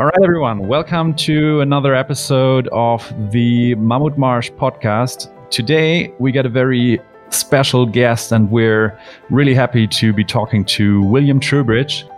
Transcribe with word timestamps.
All 0.00 0.06
right, 0.06 0.22
everyone, 0.24 0.66
welcome 0.66 1.12
to 1.16 1.60
another 1.60 1.94
episode 1.94 2.70
of 2.72 3.06
the 3.30 3.74
Mammut 3.74 4.16
Marsh 4.16 4.50
podcast. 4.52 5.28
Today, 5.50 6.10
we 6.18 6.32
got 6.32 6.46
a 6.46 6.48
very 6.48 6.98
special 7.28 7.84
guest, 7.84 8.32
and 8.32 8.50
we're 8.50 8.98
really 9.28 9.52
happy 9.52 9.86
to 9.88 10.14
be 10.14 10.24
talking 10.24 10.64
to 10.64 11.02
William 11.02 11.38
Trubridge. 11.38 12.08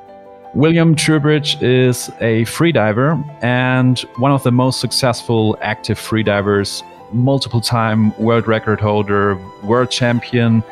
William 0.55 0.95
Trubridge 0.95 1.61
is 1.61 2.09
a 2.21 2.45
freediver 2.45 3.21
and 3.43 3.99
one 4.15 4.31
of 4.31 4.45
the 4.45 4.53
most 4.53 4.79
successful 4.79 5.59
active 5.61 5.99
freedivers, 5.99 6.85
multiple 7.13 7.61
time 7.61 8.17
world 8.17 8.47
record 8.47 8.81
holder, 8.81 9.37
world 9.65 9.91
champion, 9.91 10.63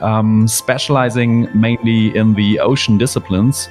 um, 0.00 0.48
specializing 0.48 1.46
mainly 1.54 2.16
in 2.16 2.32
the 2.32 2.58
ocean 2.60 2.96
disciplines. 2.96 3.68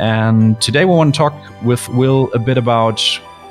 And 0.00 0.58
today 0.62 0.86
we 0.86 0.94
want 0.94 1.14
to 1.14 1.18
talk 1.18 1.34
with 1.62 1.86
Will 1.90 2.32
a 2.32 2.38
bit 2.38 2.56
about, 2.56 3.02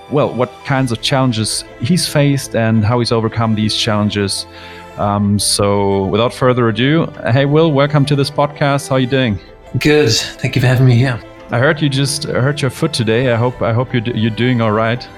well, 0.10 0.34
what 0.34 0.50
kinds 0.66 0.92
of 0.92 1.00
challenges 1.00 1.64
he's 1.80 2.08
faced 2.08 2.56
and 2.56 2.84
how 2.84 2.98
he's 2.98 3.12
overcome 3.12 3.54
these 3.54 3.78
challenges. 3.78 4.48
Um, 4.98 5.38
so 5.38 6.06
without 6.06 6.34
further 6.34 6.68
ado, 6.68 7.06
hey 7.32 7.46
Will, 7.46 7.72
welcome 7.72 8.04
to 8.08 8.16
this 8.16 8.32
podcast. 8.32 8.90
How 8.90 8.96
are 8.96 9.00
you 9.00 9.06
doing? 9.06 9.40
Good. 9.78 10.12
Thank 10.12 10.56
you 10.56 10.62
for 10.62 10.68
having 10.68 10.88
me 10.88 10.96
here. 10.96 11.22
I 11.52 11.60
heard 11.60 11.84
you 11.84 11.88
just 11.88 12.24
hurt 12.24 12.64
your 12.64 12.72
foot 12.72 12.94
today. 12.94 13.32
I 13.32 13.36
hope 13.36 13.62
I 13.62 13.72
hope 13.72 13.94
you're 13.94 14.02
you're 14.18 14.32
doing 14.32 14.60
all 14.60 14.72
right. 14.72 15.08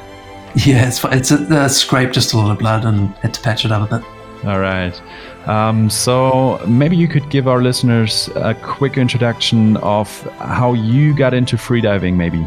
Yeah, 0.53 0.86
it's 0.86 1.02
it's 1.05 1.31
a, 1.31 1.38
a 1.50 1.70
scrape, 1.70 2.11
just 2.11 2.34
a 2.34 2.38
lot 2.38 2.52
of 2.52 2.59
blood, 2.59 2.84
and 2.84 3.16
had 3.20 3.34
to 3.36 3.39
patch 3.39 3.63
it 3.63 3.72
up 3.72 3.89
a 3.89 4.00
bit. 4.00 4.05
All 4.44 4.59
right. 4.59 5.00
Um, 5.48 5.90
so 5.90 6.63
maybe 6.68 6.95
you 6.95 7.08
could 7.08 7.30
give 7.30 7.48
our 7.48 7.62
listeners 7.62 8.30
a 8.36 8.55
quick 8.55 8.98
introduction 8.98 9.77
of 9.77 10.09
how 10.40 10.73
you 10.73 11.16
got 11.16 11.34
into 11.34 11.58
freediving, 11.58 12.16
maybe. 12.16 12.45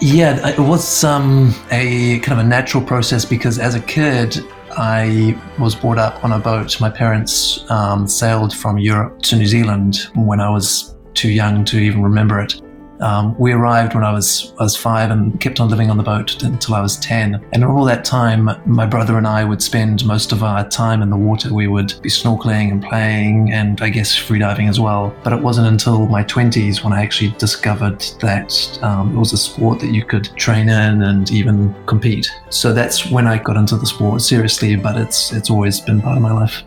Yeah, 0.00 0.48
it 0.48 0.58
was 0.58 1.04
um, 1.04 1.54
a 1.70 2.18
kind 2.20 2.38
of 2.38 2.44
a 2.44 2.48
natural 2.48 2.82
process 2.82 3.24
because 3.24 3.58
as 3.58 3.74
a 3.74 3.80
kid, 3.80 4.38
I 4.76 5.38
was 5.58 5.74
brought 5.74 5.98
up 5.98 6.24
on 6.24 6.32
a 6.32 6.38
boat. 6.38 6.80
My 6.80 6.90
parents 6.90 7.64
um, 7.70 8.08
sailed 8.08 8.54
from 8.54 8.78
Europe 8.78 9.22
to 9.22 9.36
New 9.36 9.46
Zealand 9.46 9.98
when 10.14 10.40
I 10.40 10.50
was 10.50 10.96
too 11.14 11.30
young 11.30 11.64
to 11.66 11.78
even 11.78 12.02
remember 12.02 12.40
it. 12.40 12.60
Um, 13.00 13.36
we 13.38 13.52
arrived 13.52 13.94
when 13.94 14.04
I 14.04 14.12
was 14.12 14.52
I 14.58 14.62
was 14.62 14.76
five 14.76 15.10
and 15.10 15.40
kept 15.40 15.60
on 15.60 15.68
living 15.68 15.90
on 15.90 15.96
the 15.96 16.02
boat 16.02 16.42
until 16.42 16.74
I 16.74 16.80
was 16.80 16.96
ten. 16.96 17.44
And 17.52 17.64
all 17.64 17.84
that 17.84 18.04
time, 18.04 18.50
my 18.66 18.86
brother 18.86 19.18
and 19.18 19.26
I 19.26 19.44
would 19.44 19.62
spend 19.62 20.04
most 20.06 20.32
of 20.32 20.42
our 20.42 20.68
time 20.68 21.02
in 21.02 21.10
the 21.10 21.16
water. 21.16 21.52
We 21.52 21.66
would 21.66 21.94
be 22.02 22.08
snorkeling 22.08 22.70
and 22.70 22.82
playing, 22.82 23.52
and 23.52 23.80
I 23.80 23.88
guess 23.88 24.14
freediving 24.14 24.68
as 24.68 24.80
well. 24.80 25.14
But 25.22 25.32
it 25.32 25.40
wasn't 25.40 25.68
until 25.68 26.06
my 26.06 26.22
twenties 26.22 26.84
when 26.84 26.92
I 26.92 27.02
actually 27.02 27.30
discovered 27.38 28.00
that 28.20 28.78
um, 28.82 29.14
it 29.14 29.18
was 29.18 29.32
a 29.32 29.38
sport 29.38 29.80
that 29.80 29.92
you 29.92 30.04
could 30.04 30.24
train 30.36 30.68
in 30.68 31.02
and 31.02 31.30
even 31.30 31.74
compete. 31.86 32.30
So 32.50 32.72
that's 32.72 33.10
when 33.10 33.26
I 33.26 33.38
got 33.38 33.56
into 33.56 33.76
the 33.76 33.86
sport 33.86 34.22
seriously. 34.22 34.76
But 34.76 34.96
it's 34.96 35.32
it's 35.32 35.50
always 35.50 35.80
been 35.80 36.00
part 36.00 36.16
of 36.16 36.22
my 36.22 36.32
life. 36.32 36.62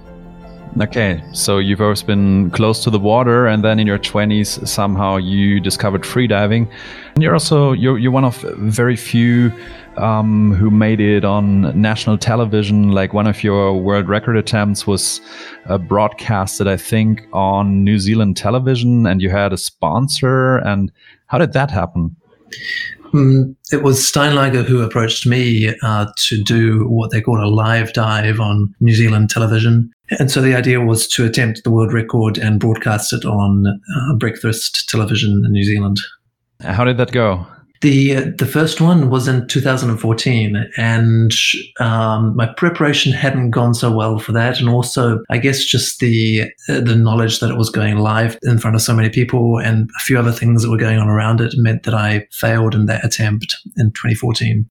Okay, 0.80 1.24
so 1.34 1.58
you've 1.58 1.82
always 1.82 2.04
been 2.04 2.52
close 2.52 2.84
to 2.84 2.92
the 2.92 3.00
water, 3.00 3.48
and 3.48 3.64
then 3.64 3.80
in 3.80 3.88
your 3.88 3.98
twenties, 3.98 4.60
somehow 4.70 5.18
you 5.18 5.60
discovered 5.60 6.04
freediving. 6.04 6.70
And 7.16 7.24
you're 7.24 7.34
also 7.34 7.72
you're 7.72 7.98
you're 7.98 8.12
one 8.12 8.26
of 8.26 8.38
very 8.60 8.96
few 8.96 9.52
um, 9.98 10.54
who 10.54 10.70
made 10.70 11.00
it 11.00 11.26
on 11.26 11.82
national 11.82 12.20
television. 12.20 12.92
Like 12.92 13.12
one 13.12 13.26
of 13.26 13.44
your 13.44 13.74
world 13.74 14.08
record 14.08 14.38
attempts 14.38 14.86
was 14.86 15.20
uh, 15.66 15.80
broadcasted, 15.80 16.68
I 16.68 16.78
think, 16.78 17.28
on 17.34 17.84
New 17.84 17.98
Zealand 17.98 18.38
television, 18.38 19.08
and 19.08 19.20
you 19.20 19.32
had 19.32 19.54
a 19.54 19.58
sponsor. 19.58 20.58
And 20.58 20.92
how 21.26 21.40
did 21.40 21.54
that 21.54 21.72
happen? 21.72 22.16
Mm, 23.14 23.56
it 23.72 23.84
was 23.84 24.00
Steinlager 24.00 24.66
who 24.66 24.82
approached 24.82 25.26
me 25.26 25.74
uh, 25.84 26.08
to 26.28 26.44
do 26.44 26.88
what 26.88 27.12
they 27.12 27.22
call 27.22 27.44
a 27.44 27.50
live 27.50 27.94
dive 27.94 28.40
on 28.40 28.74
New 28.80 28.94
Zealand 28.94 29.30
television. 29.30 29.92
And 30.20 30.32
so 30.32 30.42
the 30.42 30.56
idea 30.56 30.82
was 30.82 31.08
to 31.10 31.26
attempt 31.26 31.64
the 31.64 31.72
world 31.72 31.94
record 31.94 32.38
and 32.38 32.60
broadcast 32.60 33.14
it 33.14 33.26
on 33.26 33.66
uh, 33.68 34.16
breakfast 34.16 34.88
television 34.90 35.44
in 35.46 35.52
New 35.52 35.64
Zealand. 35.64 36.00
How 36.62 36.84
did 36.84 36.98
that 36.98 37.12
go? 37.12 37.46
The 37.82 38.32
the 38.38 38.46
first 38.46 38.82
one 38.82 39.10
was 39.10 39.28
in 39.28 39.48
2014, 39.48 40.72
and 40.78 41.32
um, 41.80 42.36
my 42.36 42.48
preparation 42.48 43.12
hadn't 43.12 43.52
gone 43.52 43.74
so 43.74 43.92
well 43.92 44.20
for 44.20 44.32
that, 44.32 44.60
and 44.60 44.70
also 44.70 45.20
I 45.30 45.38
guess 45.38 45.64
just 45.64 46.00
the 46.00 46.44
uh, 46.70 46.82
the 46.82 46.96
knowledge 46.96 47.40
that 47.40 47.52
it 47.52 47.58
was 47.58 47.70
going 47.70 47.98
live 47.98 48.38
in 48.44 48.58
front 48.58 48.76
of 48.76 48.82
so 48.82 48.96
many 48.96 49.10
people, 49.10 49.60
and 49.60 49.90
a 49.98 50.04
few 50.04 50.18
other 50.18 50.32
things 50.32 50.64
that 50.64 50.72
were 50.72 50.78
going 50.78 51.00
on 51.00 51.08
around 51.08 51.42
it 51.42 51.54
meant 51.58 51.84
that 51.84 51.94
I 51.94 52.28
failed 52.32 52.74
in 52.74 52.86
that 52.88 53.06
attempt 53.06 53.56
in 53.78 53.92
2014. 53.92 54.70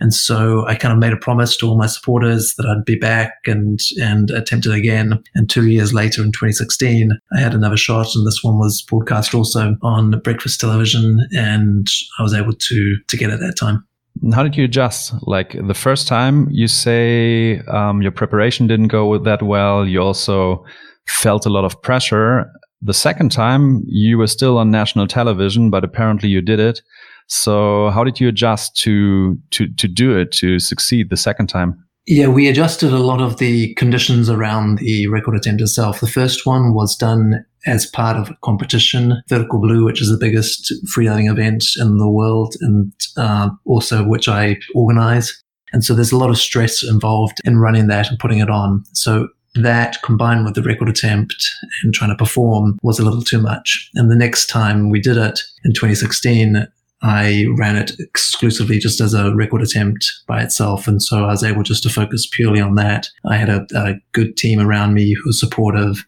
And 0.00 0.14
so 0.14 0.66
I 0.66 0.74
kind 0.74 0.92
of 0.92 0.98
made 0.98 1.12
a 1.12 1.16
promise 1.16 1.56
to 1.58 1.66
all 1.66 1.76
my 1.76 1.86
supporters 1.86 2.54
that 2.56 2.66
I'd 2.66 2.84
be 2.84 2.96
back 2.96 3.34
and, 3.46 3.80
and 4.00 4.30
attempt 4.30 4.66
it 4.66 4.72
again. 4.72 5.22
And 5.34 5.50
two 5.50 5.66
years 5.66 5.92
later 5.92 6.22
in 6.22 6.32
2016, 6.32 7.12
I 7.36 7.40
had 7.40 7.54
another 7.54 7.76
shot 7.76 8.14
and 8.14 8.26
this 8.26 8.42
one 8.42 8.58
was 8.58 8.82
broadcast 8.82 9.34
also 9.34 9.76
on 9.82 10.18
breakfast 10.20 10.60
television 10.60 11.26
and 11.32 11.88
I 12.18 12.22
was 12.22 12.34
able 12.34 12.52
to, 12.52 12.96
to 13.06 13.16
get 13.16 13.30
it 13.30 13.40
that 13.40 13.56
time. 13.56 13.84
How 14.32 14.42
did 14.42 14.56
you 14.56 14.64
adjust? 14.64 15.14
Like 15.22 15.56
the 15.66 15.74
first 15.74 16.08
time 16.08 16.48
you 16.50 16.66
say 16.66 17.60
um, 17.68 18.02
your 18.02 18.10
preparation 18.10 18.66
didn't 18.66 18.88
go 18.88 19.18
that 19.18 19.42
well. 19.42 19.86
You 19.86 20.02
also 20.02 20.64
felt 21.06 21.46
a 21.46 21.50
lot 21.50 21.64
of 21.64 21.80
pressure. 21.82 22.50
The 22.82 22.94
second 22.94 23.30
time 23.30 23.82
you 23.86 24.18
were 24.18 24.26
still 24.26 24.58
on 24.58 24.70
national 24.70 25.06
television, 25.06 25.70
but 25.70 25.84
apparently 25.84 26.28
you 26.28 26.40
did 26.40 26.60
it. 26.60 26.80
So 27.28 27.90
how 27.90 28.04
did 28.04 28.20
you 28.20 28.28
adjust 28.28 28.76
to 28.78 29.38
to 29.50 29.68
to 29.68 29.86
do 29.86 30.16
it 30.16 30.32
to 30.32 30.58
succeed 30.58 31.10
the 31.10 31.16
second 31.16 31.48
time? 31.48 31.84
Yeah, 32.06 32.28
we 32.28 32.48
adjusted 32.48 32.90
a 32.90 32.98
lot 32.98 33.20
of 33.20 33.36
the 33.36 33.74
conditions 33.74 34.30
around 34.30 34.78
the 34.78 35.08
record 35.08 35.36
attempt 35.36 35.60
itself. 35.60 36.00
The 36.00 36.06
first 36.06 36.46
one 36.46 36.72
was 36.72 36.96
done 36.96 37.44
as 37.66 37.84
part 37.84 38.16
of 38.16 38.30
a 38.30 38.36
competition, 38.42 39.22
Vertical 39.28 39.60
Blue, 39.60 39.84
which 39.84 40.00
is 40.00 40.08
the 40.08 40.16
biggest 40.16 40.72
freediving 40.86 41.30
event 41.30 41.66
in 41.78 41.98
the 41.98 42.08
world, 42.08 42.54
and 42.62 42.90
uh, 43.18 43.50
also 43.66 44.06
which 44.06 44.26
I 44.26 44.56
organize. 44.74 45.42
And 45.74 45.84
so 45.84 45.94
there's 45.94 46.12
a 46.12 46.16
lot 46.16 46.30
of 46.30 46.38
stress 46.38 46.82
involved 46.82 47.38
in 47.44 47.58
running 47.58 47.88
that 47.88 48.08
and 48.08 48.18
putting 48.18 48.38
it 48.38 48.48
on. 48.48 48.84
So 48.94 49.28
that 49.54 50.00
combined 50.02 50.46
with 50.46 50.54
the 50.54 50.62
record 50.62 50.88
attempt 50.88 51.46
and 51.82 51.92
trying 51.92 52.10
to 52.10 52.16
perform 52.16 52.78
was 52.82 52.98
a 52.98 53.04
little 53.04 53.22
too 53.22 53.40
much. 53.40 53.90
And 53.94 54.10
the 54.10 54.16
next 54.16 54.46
time 54.46 54.88
we 54.88 55.00
did 55.00 55.18
it 55.18 55.40
in 55.64 55.74
2016, 55.74 56.66
I 57.02 57.46
ran 57.56 57.76
it 57.76 57.92
exclusively 58.00 58.78
just 58.78 59.00
as 59.00 59.14
a 59.14 59.34
record 59.34 59.62
attempt 59.62 60.10
by 60.26 60.42
itself. 60.42 60.88
And 60.88 61.00
so 61.00 61.24
I 61.24 61.28
was 61.28 61.44
able 61.44 61.62
just 61.62 61.84
to 61.84 61.88
focus 61.88 62.28
purely 62.30 62.60
on 62.60 62.74
that. 62.74 63.08
I 63.24 63.36
had 63.36 63.48
a, 63.48 63.66
a, 63.74 63.94
good 64.12 64.36
team 64.36 64.58
around 64.58 64.94
me 64.94 65.14
who 65.14 65.22
was 65.26 65.38
supportive. 65.38 66.04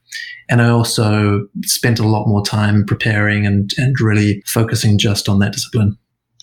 And 0.49 0.61
I 0.61 0.69
also 0.69 1.47
spent 1.63 2.01
a 2.01 2.09
lot 2.09 2.27
more 2.27 2.45
time 2.45 2.85
preparing 2.85 3.47
and, 3.47 3.71
and 3.77 4.01
really 4.01 4.43
focusing 4.47 4.99
just 4.99 5.29
on 5.29 5.39
that 5.39 5.53
discipline. 5.53 5.97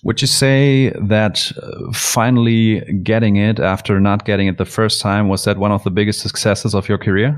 Would 0.03 0.21
you 0.21 0.27
say 0.27 0.91
that 1.01 1.51
uh, 1.61 1.91
finally 1.91 2.79
getting 3.03 3.35
it 3.35 3.59
after 3.59 3.99
not 3.99 4.25
getting 4.25 4.47
it 4.47 4.57
the 4.57 4.65
first 4.65 5.01
time 5.01 5.27
was 5.27 5.43
that 5.43 5.57
one 5.57 5.71
of 5.71 5.83
the 5.83 5.91
biggest 5.91 6.21
successes 6.21 6.73
of 6.73 6.87
your 6.87 6.97
career? 6.97 7.37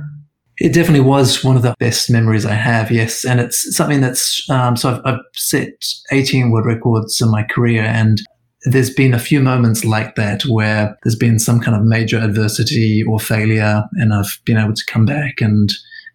It 0.59 0.73
definitely 0.73 1.05
was 1.05 1.43
one 1.43 1.55
of 1.55 1.61
the 1.61 1.75
best 1.79 2.09
memories 2.09 2.45
I 2.45 2.53
have, 2.53 2.91
yes. 2.91 3.23
And 3.23 3.39
it's 3.39 3.75
something 3.75 4.01
that's, 4.01 4.47
um, 4.49 4.75
so 4.75 4.89
I've, 4.89 5.01
I've 5.05 5.21
set 5.33 5.71
18 6.11 6.51
world 6.51 6.65
records 6.65 7.21
in 7.21 7.31
my 7.31 7.43
career 7.43 7.83
and 7.83 8.21
there's 8.63 8.93
been 8.93 9.13
a 9.13 9.19
few 9.19 9.39
moments 9.39 9.85
like 9.85 10.15
that 10.15 10.43
where 10.43 10.97
there's 11.03 11.15
been 11.15 11.39
some 11.39 11.61
kind 11.61 11.77
of 11.77 11.83
major 11.83 12.17
adversity 12.17 13.03
or 13.07 13.17
failure 13.17 13.83
and 13.93 14.13
I've 14.13 14.37
been 14.43 14.57
able 14.57 14.73
to 14.73 14.85
come 14.85 15.05
back 15.05 15.39
and 15.39 15.71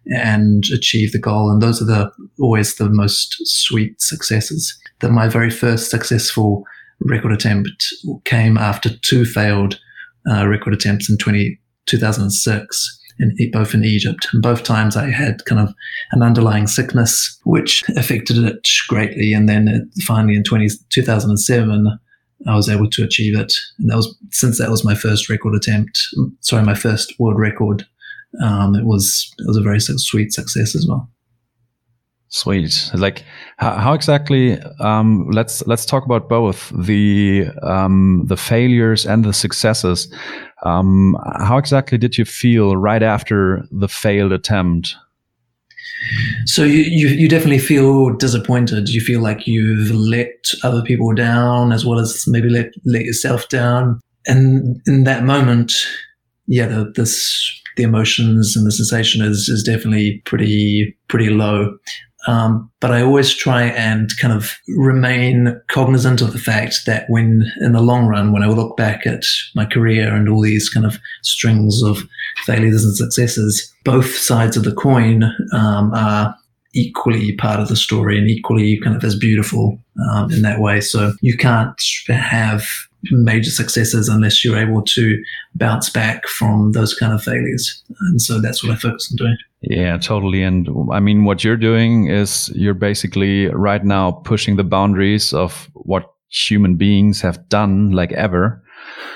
and 0.07 0.65
achieve 0.71 1.11
the 1.11 1.19
goal. 1.19 1.49
And 1.49 1.61
those 1.61 1.81
are 1.81 1.85
the 1.85 2.11
always 2.39 2.75
the 2.75 2.89
most 2.89 3.35
sweet 3.47 3.99
successes. 3.99 4.77
That 4.99 5.09
my 5.09 5.27
very 5.27 5.49
first 5.49 5.89
successful 5.89 6.63
record 7.01 7.31
attempt 7.31 7.83
came 8.23 8.57
after 8.57 8.95
two 8.97 9.25
failed 9.25 9.79
uh, 10.29 10.47
record 10.47 10.75
attempts 10.75 11.09
in 11.09 11.17
20, 11.17 11.59
2006 11.87 13.01
in 13.19 13.35
both 13.51 13.73
in 13.73 13.83
Egypt. 13.83 14.27
And 14.33 14.41
both 14.41 14.63
times 14.63 14.97
I 14.97 15.09
had 15.09 15.45
kind 15.45 15.61
of 15.61 15.73
an 16.11 16.21
underlying 16.21 16.67
sickness, 16.67 17.39
which 17.43 17.83
affected 17.95 18.37
it 18.37 18.67
greatly. 18.89 19.33
And 19.33 19.47
then 19.47 19.67
it, 19.67 19.83
finally 20.03 20.35
in 20.35 20.43
20, 20.43 20.67
2007, 20.89 21.99
I 22.47 22.55
was 22.55 22.69
able 22.69 22.89
to 22.89 23.03
achieve 23.03 23.37
it. 23.37 23.53
And 23.79 23.89
that 23.89 23.95
was, 23.95 24.17
since 24.31 24.57
that 24.57 24.69
was 24.69 24.83
my 24.83 24.95
first 24.95 25.29
record 25.29 25.55
attempt, 25.55 25.99
sorry, 26.41 26.63
my 26.63 26.75
first 26.75 27.13
world 27.19 27.39
record, 27.39 27.85
um, 28.43 28.75
it 28.75 28.85
was, 28.85 29.33
it 29.39 29.47
was 29.47 29.57
a 29.57 29.61
very 29.61 29.79
sweet 29.79 30.33
success 30.33 30.75
as 30.75 30.85
well. 30.87 31.09
Sweet. 32.29 32.91
Like, 32.93 33.23
how, 33.57 33.75
how 33.75 33.93
exactly? 33.93 34.59
Um, 34.81 35.29
let's 35.31 35.65
let's 35.67 35.85
talk 35.85 36.03
about 36.03 36.27
both 36.27 36.69
the 36.75 37.47
um, 37.61 38.23
the 38.25 38.35
failures 38.35 39.05
and 39.05 39.23
the 39.23 39.31
successes. 39.31 40.13
Um, 40.65 41.15
how 41.39 41.57
exactly 41.57 41.97
did 41.97 42.17
you 42.17 42.25
feel 42.25 42.75
right 42.75 43.03
after 43.03 43.63
the 43.71 43.87
failed 43.87 44.31
attempt? 44.31 44.95
So 46.45 46.63
you, 46.63 46.83
you, 46.83 47.07
you 47.09 47.29
definitely 47.29 47.59
feel 47.59 48.15
disappointed. 48.15 48.89
You 48.89 49.01
feel 49.01 49.21
like 49.21 49.47
you've 49.47 49.91
let 49.91 50.51
other 50.63 50.81
people 50.81 51.13
down 51.13 51.71
as 51.71 51.85
well 51.85 51.99
as 51.99 52.25
maybe 52.27 52.49
let 52.49 52.71
let 52.85 53.05
yourself 53.05 53.47
down. 53.49 53.99
And 54.27 54.81
in 54.87 55.03
that 55.03 55.23
moment, 55.23 55.73
yeah, 56.47 56.67
the, 56.67 56.91
this 56.95 57.61
the 57.77 57.83
emotions 57.83 58.55
and 58.55 58.65
the 58.65 58.71
sensation 58.71 59.21
is 59.21 59.49
is 59.49 59.63
definitely 59.63 60.21
pretty 60.25 60.97
pretty 61.07 61.29
low. 61.29 61.77
Um, 62.27 62.71
but 62.79 62.91
I 62.91 63.01
always 63.01 63.33
try 63.33 63.63
and 63.63 64.09
kind 64.19 64.33
of 64.33 64.57
remain 64.77 65.61
cognizant 65.69 66.21
of 66.21 66.33
the 66.33 66.39
fact 66.39 66.79
that 66.85 67.05
when, 67.07 67.43
in 67.61 67.73
the 67.73 67.81
long 67.81 68.07
run, 68.07 68.31
when 68.31 68.43
I 68.43 68.47
look 68.47 68.77
back 68.77 69.05
at 69.05 69.23
my 69.55 69.65
career 69.65 70.13
and 70.13 70.27
all 70.27 70.41
these 70.41 70.69
kind 70.69 70.85
of 70.85 70.97
strings 71.23 71.81
of 71.83 71.99
failures 72.45 72.83
and 72.83 72.95
successes, 72.95 73.73
both 73.83 74.15
sides 74.15 74.57
of 74.57 74.63
the 74.63 74.73
coin 74.73 75.23
um, 75.53 75.93
are 75.93 76.35
equally 76.73 77.33
part 77.37 77.59
of 77.59 77.69
the 77.69 77.75
story 77.75 78.17
and 78.17 78.29
equally 78.29 78.79
kind 78.81 78.95
of 78.95 79.03
as 79.03 79.17
beautiful 79.17 79.79
um, 80.11 80.31
in 80.31 80.41
that 80.41 80.59
way. 80.59 80.81
So 80.81 81.13
you 81.21 81.37
can't 81.37 81.79
have 82.07 82.65
major 83.11 83.51
successes 83.51 84.09
unless 84.09 84.43
you're 84.43 84.57
able 84.57 84.81
to 84.81 85.21
bounce 85.53 85.89
back 85.89 86.27
from 86.27 86.71
those 86.71 86.93
kind 86.93 87.13
of 87.13 87.23
failures. 87.23 87.83
And 88.01 88.21
so 88.21 88.39
that's 88.39 88.63
what 88.63 88.73
I 88.73 88.75
focus 88.75 89.09
on 89.11 89.17
doing. 89.17 89.37
Yeah, 89.61 89.97
totally. 89.97 90.43
And 90.43 90.69
I 90.91 90.99
mean, 90.99 91.23
what 91.23 91.43
you're 91.43 91.57
doing 91.57 92.09
is 92.09 92.49
you're 92.55 92.73
basically 92.73 93.47
right 93.47 93.83
now 93.83 94.11
pushing 94.11 94.55
the 94.55 94.63
boundaries 94.63 95.33
of 95.33 95.69
what 95.73 96.11
human 96.29 96.75
beings 96.75 97.21
have 97.21 97.47
done 97.49 97.91
like 97.91 98.11
ever. 98.13 98.63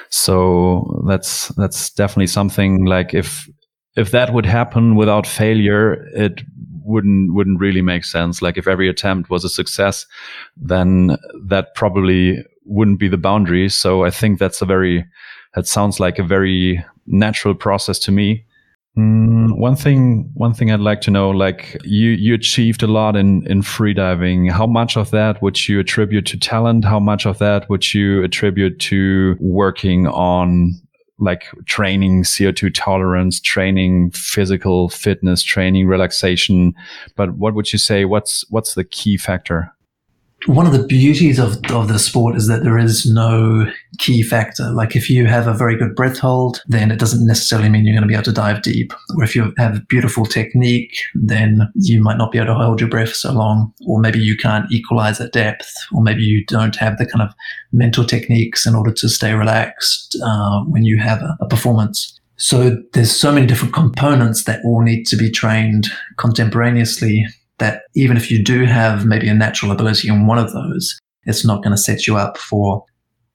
So 0.10 1.04
that's, 1.08 1.50
that's 1.50 1.92
definitely 1.92 2.28
something 2.28 2.86
like 2.86 3.14
if, 3.14 3.48
if 3.96 4.12
that 4.12 4.34
would 4.34 4.46
happen 4.46 4.96
without 4.96 5.28
failure, 5.28 6.08
it 6.16 6.42
wouldn't 6.90 7.34
wouldn't 7.34 7.60
really 7.60 7.82
make 7.82 8.04
sense. 8.04 8.42
Like 8.42 8.58
if 8.58 8.68
every 8.68 8.90
attempt 8.90 9.30
was 9.30 9.44
a 9.44 9.50
success, 9.50 10.08
then 10.58 11.18
that 11.48 11.76
probably 11.76 12.44
wouldn't 12.66 13.00
be 13.00 13.08
the 13.08 13.18
boundary. 13.18 13.70
So 13.70 14.04
I 14.04 14.10
think 14.10 14.40
that's 14.40 14.62
a 14.62 14.66
very 14.66 15.06
that 15.56 15.68
sounds 15.68 16.00
like 16.00 16.20
a 16.20 16.24
very 16.24 16.84
natural 17.08 17.56
process 17.56 18.00
to 18.00 18.12
me. 18.12 18.46
Mm, 18.98 19.58
one 19.58 19.76
thing, 19.76 20.30
one 20.34 20.54
thing 20.54 20.72
I'd 20.72 20.80
like 20.80 21.02
to 21.02 21.12
know, 21.12 21.30
like 21.30 21.78
you, 21.84 22.10
you 22.10 22.34
achieved 22.34 22.84
a 22.84 22.88
lot 22.88 23.16
in, 23.16 23.46
in 23.48 23.62
freediving. 23.62 24.52
How 24.52 24.68
much 24.68 24.98
of 24.98 25.12
that 25.12 25.42
would 25.42 25.68
you 25.68 25.80
attribute 25.80 26.26
to 26.28 26.40
talent? 26.40 26.86
How 26.86 27.00
much 27.00 27.26
of 27.26 27.38
that 27.40 27.70
would 27.70 27.94
you 27.94 28.24
attribute 28.24 28.80
to 28.82 29.38
working 29.40 30.08
on 30.08 30.80
like 31.20 31.48
training 31.66 32.24
CO2 32.24 32.74
tolerance, 32.74 33.40
training 33.42 34.12
physical 34.12 34.90
fitness, 34.90 35.44
training 35.44 35.86
relaxation. 35.86 36.74
But 37.16 37.36
what 37.36 37.54
would 37.56 37.74
you 37.74 37.80
say? 37.80 38.06
What's, 38.06 38.46
what's 38.50 38.74
the 38.74 38.86
key 38.86 39.18
factor? 39.18 39.74
One 40.46 40.66
of 40.66 40.72
the 40.72 40.86
beauties 40.86 41.38
of, 41.38 41.58
of 41.72 41.88
the 41.90 42.00
sport 42.00 42.36
is 42.36 42.48
that 42.48 42.64
there 42.64 42.78
is 42.78 43.06
no 43.06 43.70
key 43.98 44.24
factor. 44.24 44.70
Like 44.72 44.96
if 44.96 45.10
you 45.10 45.26
have 45.26 45.48
a 45.48 45.54
very 45.54 45.76
good 45.78 45.96
breath 45.96 46.18
hold, 46.18 46.62
then 46.68 46.92
it 46.92 47.00
doesn't 47.00 47.28
necessarily 47.28 47.68
mean 47.70 47.86
you're 47.86 47.94
going 47.94 48.04
to 48.04 48.08
be 48.08 48.14
able 48.14 48.24
to 48.24 48.32
dive 48.32 48.62
deep. 48.62 48.94
Or 49.16 49.24
if 49.24 49.36
you 49.36 49.54
have 49.58 49.88
beautiful 49.88 50.26
technique, 50.26 50.98
then 51.14 51.70
you 51.76 52.02
might 52.02 52.18
not 52.18 52.32
be 52.32 52.38
able 52.38 52.48
to 52.48 52.56
hold 52.56 52.80
your 52.80 52.90
breath 52.90 53.14
so 53.14 53.34
long. 53.34 53.74
Or 53.86 54.00
maybe 54.00 54.20
you 54.20 54.38
can't 54.38 54.72
equalize 54.72 55.20
at 55.20 55.34
depth. 55.34 55.74
Or 55.94 56.02
maybe 56.02 56.24
you 56.24 56.46
don't 56.46 56.76
have 56.78 56.98
the 56.98 57.06
kind 57.06 57.22
of 57.22 57.34
mental 57.74 58.06
techniques 58.06 58.66
in 58.66 58.76
order 58.76 58.94
to 58.94 59.10
stay 59.10 59.34
relaxed 59.34 60.18
uh, 60.24 60.62
when 60.64 60.84
you 60.84 61.00
have 61.00 61.22
a, 61.22 61.38
a 61.42 61.48
performance. 61.48 62.20
So 62.38 62.78
there's 62.94 63.12
so 63.12 63.34
many 63.34 63.46
different 63.46 63.74
components 63.74 64.46
that 64.46 64.62
all 64.64 64.82
need 64.82 65.04
to 65.08 65.18
be 65.18 65.30
trained 65.30 65.88
contemporaneously 66.16 67.26
that 67.60 67.84
even 67.96 68.18
if 68.18 68.32
you 68.32 68.44
do 68.44 68.66
have 68.66 69.06
maybe 69.06 69.28
a 69.28 69.34
natural 69.34 69.72
ability 69.72 70.08
in 70.08 70.26
one 70.26 70.38
of 70.38 70.54
those, 70.54 71.00
it's 71.24 71.46
not 71.46 71.64
going 71.64 71.76
to 71.76 71.82
set 71.82 72.08
you 72.08 72.18
up 72.18 72.38
for 72.38 72.84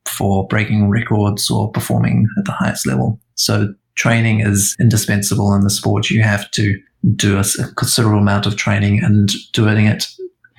for 0.06 0.47
breaking 0.49 0.91
records 0.91 1.50
or 1.50 1.71
performing 1.73 2.26
at 2.38 2.44
the 2.44 2.53
highest 2.53 2.87
level. 2.87 3.19
So 3.37 3.75
training 3.94 4.41
is 4.41 4.76
indispensable 4.79 5.55
in 5.55 5.62
the 5.62 5.71
sport. 5.71 6.11
You 6.11 6.23
have 6.23 6.50
to 6.53 6.79
do 7.17 7.38
a, 7.38 7.44
considerable 7.76 8.21
amount 8.21 8.47
of 8.47 8.56
training 8.56 9.03
and 9.03 9.31
doing 9.53 9.87
it 9.87 10.06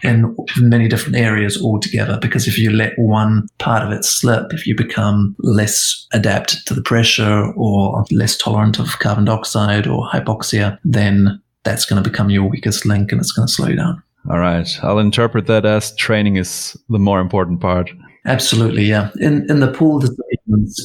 in 0.04 0.36
many 0.58 0.88
different 0.88 1.16
areas 1.16 1.60
altogether 1.62 2.20
because 2.22 2.48
if 2.48 2.58
you 2.58 2.70
let 2.70 2.94
one 2.98 3.48
part 3.58 3.84
of 3.84 3.92
it 3.92 4.06
slip, 4.06 4.54
if 4.54 4.68
you 4.68 4.76
become 4.76 5.36
less 5.40 6.06
adapted 6.14 6.60
to 6.66 6.74
the 6.74 6.82
pressure 6.82 7.52
or 7.56 8.04
less 8.12 8.38
tolerant 8.38 8.78
of 8.80 9.00
carbon 9.00 9.26
dioxide 9.26 9.88
or 9.88 10.08
hypoxia, 10.08 10.78
then 10.84 11.42
that's 11.66 11.86
going 11.86 12.02
to 12.02 12.10
become 12.10 12.30
your 12.30 12.48
weakest 12.48 12.86
link 12.86 13.12
and 13.12 13.20
it's 13.20 13.32
going 13.32 13.48
to 13.48 13.54
slow 13.54 13.68
you 13.68 13.76
down. 13.76 14.02
All 14.30 14.40
right. 14.40 14.68
I'll 14.82 15.00
interpret 15.00 15.48
that 15.48 15.66
as 15.66 15.94
training 15.96 16.38
is 16.38 16.78
the 16.90 17.00
more 17.00 17.20
important 17.20 17.60
part. 17.60 17.92
Absolutely, 18.28 18.86
yeah. 18.86 19.12
In 19.20 19.48
in 19.52 19.60
the 19.60 19.72
pool 19.72 20.02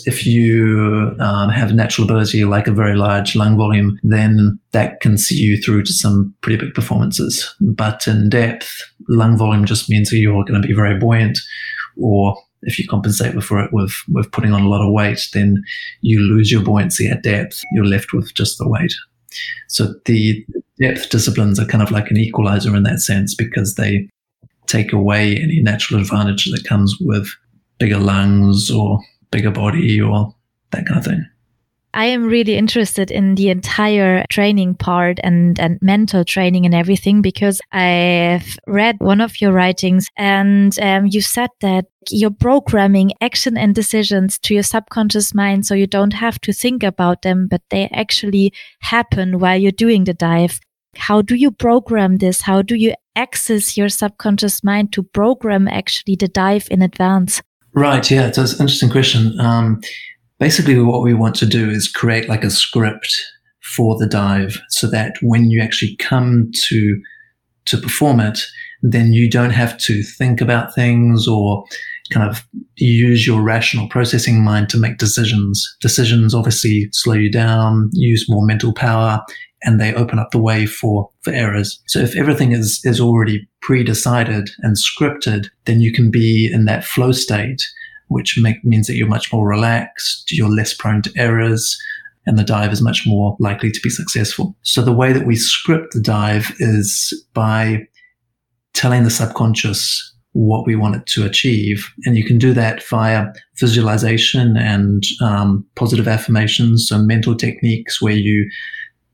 if 0.05 0.27
you 0.27 1.15
um, 1.21 1.49
have 1.49 1.75
natural 1.75 2.05
ability 2.05 2.45
like 2.45 2.67
a 2.67 2.73
very 2.73 2.97
large 2.97 3.35
lung 3.35 3.57
volume, 3.57 3.99
then 4.03 4.59
that 4.73 5.01
can 5.01 5.17
see 5.17 5.37
you 5.37 5.57
through 5.63 5.85
to 5.85 5.93
some 5.93 6.35
pretty 6.43 6.63
big 6.63 6.75
performances. 6.75 7.55
But 7.61 8.07
in 8.07 8.29
depth, 8.29 8.71
lung 9.09 9.39
volume 9.39 9.65
just 9.65 9.89
means 9.89 10.13
you're 10.13 10.45
going 10.45 10.61
to 10.61 10.69
be 10.69 10.75
very 10.75 10.99
buoyant, 10.99 11.39
or 11.97 12.37
if 12.63 12.79
you 12.79 12.87
compensate 12.87 13.43
for 13.43 13.59
it 13.59 13.73
with 13.73 13.95
with 14.09 14.31
putting 14.33 14.53
on 14.53 14.63
a 14.63 14.69
lot 14.69 14.87
of 14.87 14.93
weight, 14.93 15.27
then 15.33 15.63
you 16.03 16.21
lose 16.21 16.53
your 16.53 16.63
buoyancy 16.63 17.09
at 17.09 17.23
depth. 17.23 17.63
You're 17.73 17.87
left 17.87 18.13
with 18.13 18.35
just 18.35 18.59
the 18.59 18.69
weight. 18.69 18.93
So 19.69 19.95
the 20.05 20.45
depth 20.81 21.11
disciplines 21.11 21.61
are 21.61 21.67
kind 21.67 21.83
of 21.83 21.91
like 21.91 22.11
an 22.11 22.17
equalizer 22.17 22.75
in 22.75 22.83
that 22.85 23.01
sense 23.01 23.35
because 23.35 23.75
they 23.75 24.09
take 24.67 24.93
away 24.93 25.37
any 25.37 25.61
natural 25.61 26.01
advantage 26.01 26.51
that 26.51 26.65
comes 26.65 26.97
with 27.01 27.29
bigger 27.79 27.99
lungs 27.99 28.71
or 28.71 29.01
bigger 29.31 29.51
body 29.51 30.01
or 30.01 30.35
that 30.71 30.87
kind 30.87 30.99
of 30.99 31.05
thing. 31.05 31.27
I 31.93 32.05
am 32.05 32.27
really 32.27 32.57
interested 32.57 33.11
in 33.11 33.35
the 33.35 33.51
entire 33.51 34.25
training 34.31 34.77
part 34.77 35.19
and, 35.25 35.59
and 35.59 35.77
mental 35.83 36.25
training 36.25 36.65
and 36.65 36.75
everything 36.75 37.21
because 37.21 37.61
I've 37.73 38.57
read 38.69 38.97
one 39.01 39.21
of 39.21 39.41
your 39.41 39.53
writings 39.53 40.09
and 40.17 40.79
um, 40.79 41.09
you 41.09 41.21
said 41.21 41.51
that 41.63 41.87
you're 42.09 42.31
programming 42.31 43.13
action 43.21 43.57
and 43.57 43.75
decisions 43.75 44.39
to 44.41 44.55
your 44.55 44.63
subconscious 44.63 45.35
mind 45.35 45.67
so 45.67 45.75
you 45.75 45.89
don't 45.89 46.13
have 46.13 46.41
to 46.43 46.53
think 46.53 46.85
about 46.85 47.23
them, 47.23 47.49
but 47.51 47.63
they 47.71 47.89
actually 47.93 48.53
happen 48.83 49.41
while 49.41 49.61
you're 49.61 49.73
doing 49.73 50.05
the 50.05 50.15
dive. 50.15 50.61
How 50.97 51.23
do 51.23 51.35
you 51.35 51.51
program 51.51 52.19
this? 52.19 52.43
How 52.43 52.63
do 52.63 52.75
you 52.75 52.95
access 53.17 53.77
your 53.77 53.89
subconscious 53.89 54.65
mind 54.65 54.93
to 54.93 55.03
program 55.03 55.69
actually 55.69 56.17
the 56.17 56.29
dive 56.29 56.69
in 56.71 56.83
advance? 56.83 57.43
Right. 57.75 58.11
Yeah. 58.11 58.27
It's 58.27 58.39
an 58.39 58.45
interesting 58.61 58.91
question. 58.91 59.39
Um, 59.39 59.81
basically 60.41 60.81
what 60.81 61.03
we 61.03 61.15
want 61.15 61.37
to 61.37 61.47
do 61.47 61.71
is 61.71 61.87
create 61.87 62.29
like 62.29 62.43
a 62.43 62.51
script 62.51 63.15
for 63.63 63.97
the 63.99 64.07
dive 64.07 64.61
so 64.71 64.89
that 64.89 65.15
when 65.23 65.51
you 65.51 65.63
actually 65.63 65.95
come 65.97 66.51
to 66.53 67.01
to 67.67 67.77
perform 67.77 68.19
it 68.19 68.41
then 68.83 69.13
you 69.13 69.31
don't 69.31 69.51
have 69.51 69.77
to 69.77 70.03
think 70.03 70.41
about 70.41 70.75
things 70.75 71.29
or 71.29 71.63
kind 72.11 72.29
of 72.29 72.45
use 72.77 73.27
your 73.27 73.43
rational 73.43 73.87
processing 73.89 74.43
mind 74.43 74.69
to 74.69 74.79
make 74.79 74.97
decisions 74.97 75.77
decisions 75.81 76.35
obviously 76.35 76.89
slow 76.93 77.15
you 77.15 77.31
down 77.31 77.91
use 77.93 78.27
more 78.29 78.45
mental 78.45 78.73
power 78.73 79.21
and 79.63 79.81
they 79.81 79.95
open 79.95 80.19
up 80.19 80.31
the 80.31 80.39
way 80.39 80.67
for 80.67 81.11
for 81.23 81.33
errors 81.33 81.83
so 81.87 81.99
if 81.99 82.17
everything 82.17 82.53
is 82.53 82.81
is 82.85 83.01
already 83.01 83.49
pre-decided 83.63 84.49
and 84.61 84.77
scripted 84.77 85.49
then 85.67 85.81
you 85.81 85.93
can 85.93 86.11
be 86.11 86.51
in 86.53 86.65
that 86.65 86.85
flow 86.85 87.13
state 87.13 87.63
which 88.11 88.37
make, 88.43 88.63
means 88.65 88.89
that 88.89 88.97
you're 88.97 89.07
much 89.07 89.33
more 89.33 89.49
relaxed, 89.49 90.33
you're 90.33 90.51
less 90.51 90.75
prone 90.75 91.01
to 91.01 91.13
errors, 91.17 91.79
and 92.27 92.37
the 92.37 92.45
dive 92.45 92.73
is 92.73 92.83
much 92.83 93.07
more 93.07 93.37
likely 93.39 93.71
to 93.71 93.81
be 93.83 93.89
successful. 93.89 94.57
So 94.63 94.83
the 94.83 94.93
way 94.93 95.13
that 95.13 95.27
we 95.27 95.37
script 95.37 95.95
the 95.95 96.01
dive 96.01 96.53
is 96.59 97.13
by 97.35 97.87
telling 98.75 99.05
the 99.05 99.11
subconscious 99.11 100.15
what 100.33 100.67
we 100.67 100.75
want 100.75 100.97
it 100.97 101.07
to 101.07 101.25
achieve. 101.25 101.89
And 102.05 102.17
you 102.17 102.25
can 102.25 102.37
do 102.37 102.53
that 102.53 102.83
via 102.85 103.29
visualization 103.59 104.57
and 104.57 105.05
um, 105.23 105.65
positive 105.77 106.09
affirmations, 106.09 106.89
so 106.89 106.99
mental 106.99 107.37
techniques 107.37 108.03
where 108.03 108.15
you 108.15 108.51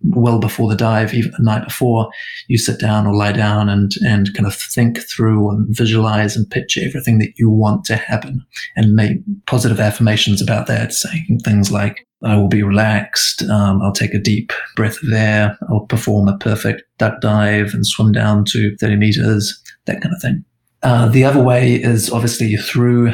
well 0.03 0.39
before 0.39 0.69
the 0.69 0.77
dive, 0.77 1.15
even 1.15 1.33
the 1.33 1.43
night 1.43 1.65
before, 1.65 2.11
you 2.49 2.59
sit 2.59 2.79
down 2.79 3.07
or 3.07 3.15
lie 3.15 3.33
down 3.33 3.69
and, 3.69 3.93
and 4.03 4.33
kind 4.35 4.47
of 4.47 4.55
think 4.55 4.99
through 5.09 5.51
and 5.51 5.67
visualize 5.77 6.37
and 6.37 6.51
picture 6.51 6.81
everything 6.85 7.19
that 7.19 7.33
you 7.37 7.51
want 7.51 7.85
to 7.87 7.97
happen 7.97 8.45
and 8.77 8.95
make 8.95 9.19
positive 9.47 9.81
affirmations 9.81 10.43
about 10.43 10.67
that, 10.67 10.93
saying 10.93 11.41
things 11.45 11.71
like, 11.71 12.07
I 12.23 12.37
will 12.37 12.49
be 12.49 12.63
relaxed. 12.63 13.43
Um, 13.45 13.83
I'll 13.83 13.93
take 13.93 14.15
a 14.15 14.19
deep 14.19 14.53
breath 14.75 15.03
of 15.03 15.13
air. 15.13 15.59
I'll 15.69 15.87
perform 15.87 16.29
a 16.29 16.39
perfect 16.39 16.83
duck 16.99 17.21
dive 17.21 17.75
and 17.75 17.87
swim 17.87 18.13
down 18.13 18.45
to 18.47 18.77
30 18.79 18.97
meters, 18.97 19.63
that 19.85 20.01
kind 20.01 20.15
of 20.15 20.23
thing. 20.23 20.45
Uh, 20.83 21.09
the 21.09 21.25
other 21.25 21.43
way 21.43 21.75
is 21.75 22.11
obviously 22.11 22.57
through 22.57 23.13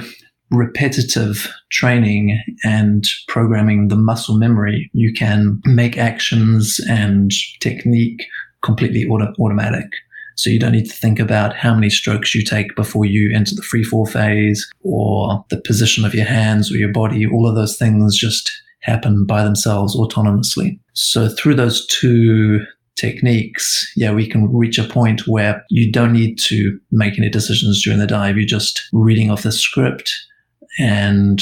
repetitive 0.52 1.52
training 1.70 2.40
and 2.62 3.04
programming 3.26 3.88
the 3.88 3.96
muscle 3.96 4.38
memory, 4.38 4.90
you 4.92 5.12
can 5.12 5.60
make 5.64 5.98
actions 5.98 6.78
and 6.88 7.32
technique 7.60 8.24
completely 8.62 9.04
auto- 9.04 9.32
automatic. 9.40 9.86
So 10.36 10.50
you 10.50 10.58
don't 10.58 10.72
need 10.72 10.88
to 10.88 10.96
think 10.96 11.18
about 11.18 11.54
how 11.54 11.74
many 11.74 11.90
strokes 11.90 12.34
you 12.34 12.44
take 12.44 12.74
before 12.74 13.04
you 13.04 13.34
enter 13.34 13.54
the 13.54 13.62
free 13.62 13.84
fall 13.84 14.06
phase 14.06 14.70
or 14.82 15.44
the 15.50 15.60
position 15.60 16.04
of 16.04 16.14
your 16.14 16.24
hands 16.24 16.72
or 16.72 16.76
your 16.76 16.92
body. 16.92 17.26
All 17.26 17.48
of 17.48 17.54
those 17.54 17.76
things 17.76 18.16
just 18.16 18.50
happen 18.80 19.24
by 19.26 19.44
themselves 19.44 19.96
autonomously. 19.96 20.78
So 20.94 21.28
through 21.28 21.54
those 21.54 21.86
two 21.86 22.60
techniques, 22.96 23.90
yeah, 23.96 24.12
we 24.12 24.28
can 24.28 24.52
reach 24.52 24.78
a 24.78 24.84
point 24.84 25.26
where 25.26 25.64
you 25.70 25.90
don't 25.90 26.12
need 26.12 26.38
to 26.40 26.78
make 26.90 27.18
any 27.18 27.28
decisions 27.28 27.82
during 27.82 27.98
the 27.98 28.06
dive. 28.06 28.36
You're 28.36 28.46
just 28.46 28.82
reading 28.92 29.30
off 29.30 29.42
the 29.42 29.52
script 29.52 30.12
and 30.78 31.40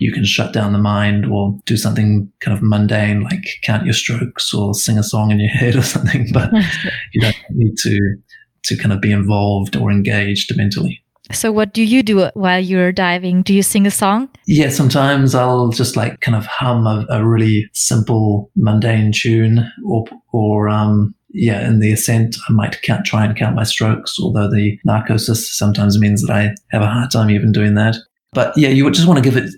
you 0.00 0.12
can 0.12 0.24
shut 0.24 0.52
down 0.52 0.72
the 0.72 0.78
mind 0.78 1.26
or 1.26 1.58
do 1.66 1.76
something 1.76 2.30
kind 2.40 2.56
of 2.56 2.62
mundane 2.62 3.22
like 3.22 3.44
count 3.62 3.84
your 3.84 3.94
strokes 3.94 4.54
or 4.54 4.74
sing 4.74 4.98
a 4.98 5.02
song 5.02 5.30
in 5.30 5.40
your 5.40 5.50
head 5.60 5.76
or 5.76 5.82
something, 5.82 6.28
but 6.32 6.50
you 7.12 7.20
don't 7.20 7.36
need 7.50 7.74
to 7.78 8.16
to 8.64 8.76
kind 8.76 8.92
of 8.92 9.00
be 9.00 9.12
involved 9.12 9.76
or 9.76 9.90
engaged 9.90 10.54
mentally. 10.56 11.02
So, 11.30 11.52
what 11.52 11.74
do 11.74 11.82
you 11.82 12.02
do 12.02 12.30
while 12.34 12.60
you're 12.60 12.92
diving? 12.92 13.42
Do 13.42 13.52
you 13.52 13.62
sing 13.62 13.86
a 13.86 13.90
song? 13.90 14.30
Yeah, 14.46 14.70
sometimes 14.70 15.34
I'll 15.34 15.68
just 15.68 15.94
like 15.94 16.20
kind 16.20 16.36
of 16.36 16.46
hum 16.46 16.86
a, 16.86 17.06
a 17.10 17.26
really 17.26 17.68
simple, 17.74 18.50
mundane 18.56 19.12
tune, 19.12 19.70
or 19.84 20.06
or 20.32 20.70
um, 20.70 21.14
yeah, 21.30 21.66
in 21.68 21.80
the 21.80 21.92
ascent, 21.92 22.36
I 22.48 22.52
might 22.52 22.80
count, 22.80 23.04
try 23.04 23.26
and 23.26 23.36
count 23.36 23.56
my 23.56 23.64
strokes. 23.64 24.18
Although 24.18 24.50
the 24.50 24.78
narcosis 24.84 25.56
sometimes 25.56 25.98
means 25.98 26.22
that 26.22 26.32
I 26.32 26.54
have 26.70 26.82
a 26.82 26.86
hard 26.86 27.10
time 27.10 27.30
even 27.30 27.52
doing 27.52 27.74
that. 27.74 27.96
But 28.32 28.56
yeah, 28.56 28.68
you 28.68 28.84
would 28.84 28.94
just 28.94 29.08
want 29.08 29.22
to 29.22 29.30
give 29.30 29.36
it 29.36 29.50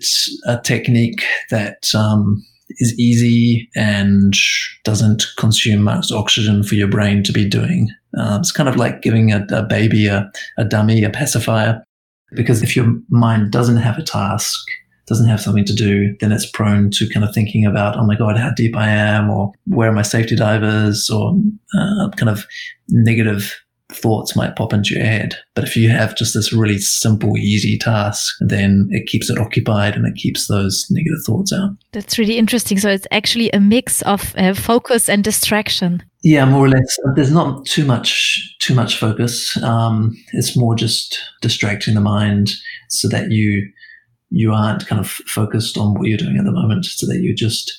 a 0.45 0.59
technique 0.63 1.23
that 1.49 1.93
um, 1.93 2.43
is 2.77 2.97
easy 2.97 3.69
and 3.75 4.33
doesn't 4.83 5.25
consume 5.37 5.83
much 5.83 6.11
oxygen 6.11 6.63
for 6.63 6.75
your 6.75 6.87
brain 6.87 7.23
to 7.23 7.33
be 7.33 7.47
doing. 7.47 7.89
Uh, 8.17 8.37
it's 8.39 8.51
kind 8.51 8.69
of 8.69 8.77
like 8.77 9.01
giving 9.01 9.31
a, 9.31 9.45
a 9.51 9.63
baby 9.63 10.07
a, 10.07 10.31
a 10.57 10.63
dummy, 10.63 11.03
a 11.03 11.09
pacifier. 11.09 11.83
Because 12.33 12.63
if 12.63 12.75
your 12.75 12.95
mind 13.09 13.51
doesn't 13.51 13.77
have 13.77 13.97
a 13.97 14.03
task, 14.03 14.57
doesn't 15.07 15.27
have 15.27 15.41
something 15.41 15.65
to 15.65 15.75
do, 15.75 16.15
then 16.21 16.31
it's 16.31 16.49
prone 16.49 16.89
to 16.91 17.09
kind 17.09 17.25
of 17.25 17.33
thinking 17.33 17.65
about, 17.65 17.97
oh 17.97 18.05
my 18.05 18.15
God, 18.15 18.37
how 18.37 18.51
deep 18.55 18.77
I 18.77 18.87
am, 18.87 19.29
or 19.29 19.51
where 19.65 19.89
are 19.89 19.93
my 19.93 20.01
safety 20.01 20.37
divers, 20.37 21.09
or 21.09 21.35
uh, 21.77 22.09
kind 22.15 22.29
of 22.29 22.45
negative 22.87 23.60
thoughts 23.93 24.35
might 24.35 24.55
pop 24.55 24.73
into 24.73 24.95
your 24.95 25.03
head. 25.03 25.35
But 25.55 25.63
if 25.63 25.75
you 25.75 25.89
have 25.89 26.15
just 26.15 26.33
this 26.33 26.53
really 26.53 26.77
simple, 26.77 27.37
easy 27.37 27.77
task, 27.77 28.35
then 28.39 28.87
it 28.91 29.07
keeps 29.07 29.29
it 29.29 29.37
occupied 29.37 29.95
and 29.95 30.05
it 30.05 30.15
keeps 30.15 30.47
those 30.47 30.87
negative 30.89 31.23
thoughts 31.25 31.53
out. 31.53 31.71
That's 31.91 32.17
really 32.17 32.37
interesting. 32.37 32.79
So 32.79 32.89
it's 32.89 33.07
actually 33.11 33.49
a 33.51 33.59
mix 33.59 34.01
of 34.03 34.33
uh, 34.37 34.53
focus 34.53 35.09
and 35.09 35.23
distraction. 35.23 36.03
Yeah, 36.23 36.45
more 36.45 36.65
or 36.65 36.69
less. 36.69 36.97
There's 37.15 37.31
not 37.31 37.65
too 37.65 37.85
much 37.85 38.55
too 38.59 38.75
much 38.75 38.97
focus. 38.97 39.61
Um, 39.63 40.15
it's 40.33 40.55
more 40.55 40.75
just 40.75 41.19
distracting 41.41 41.95
the 41.95 42.01
mind 42.01 42.49
so 42.89 43.07
that 43.09 43.31
you 43.31 43.67
you 44.29 44.53
aren't 44.53 44.87
kind 44.87 44.99
of 44.99 45.09
focused 45.09 45.77
on 45.77 45.95
what 45.95 46.07
you're 46.07 46.17
doing 46.17 46.37
at 46.37 46.45
the 46.45 46.51
moment, 46.51 46.85
so 46.85 47.07
that 47.07 47.21
you're 47.21 47.35
just 47.35 47.71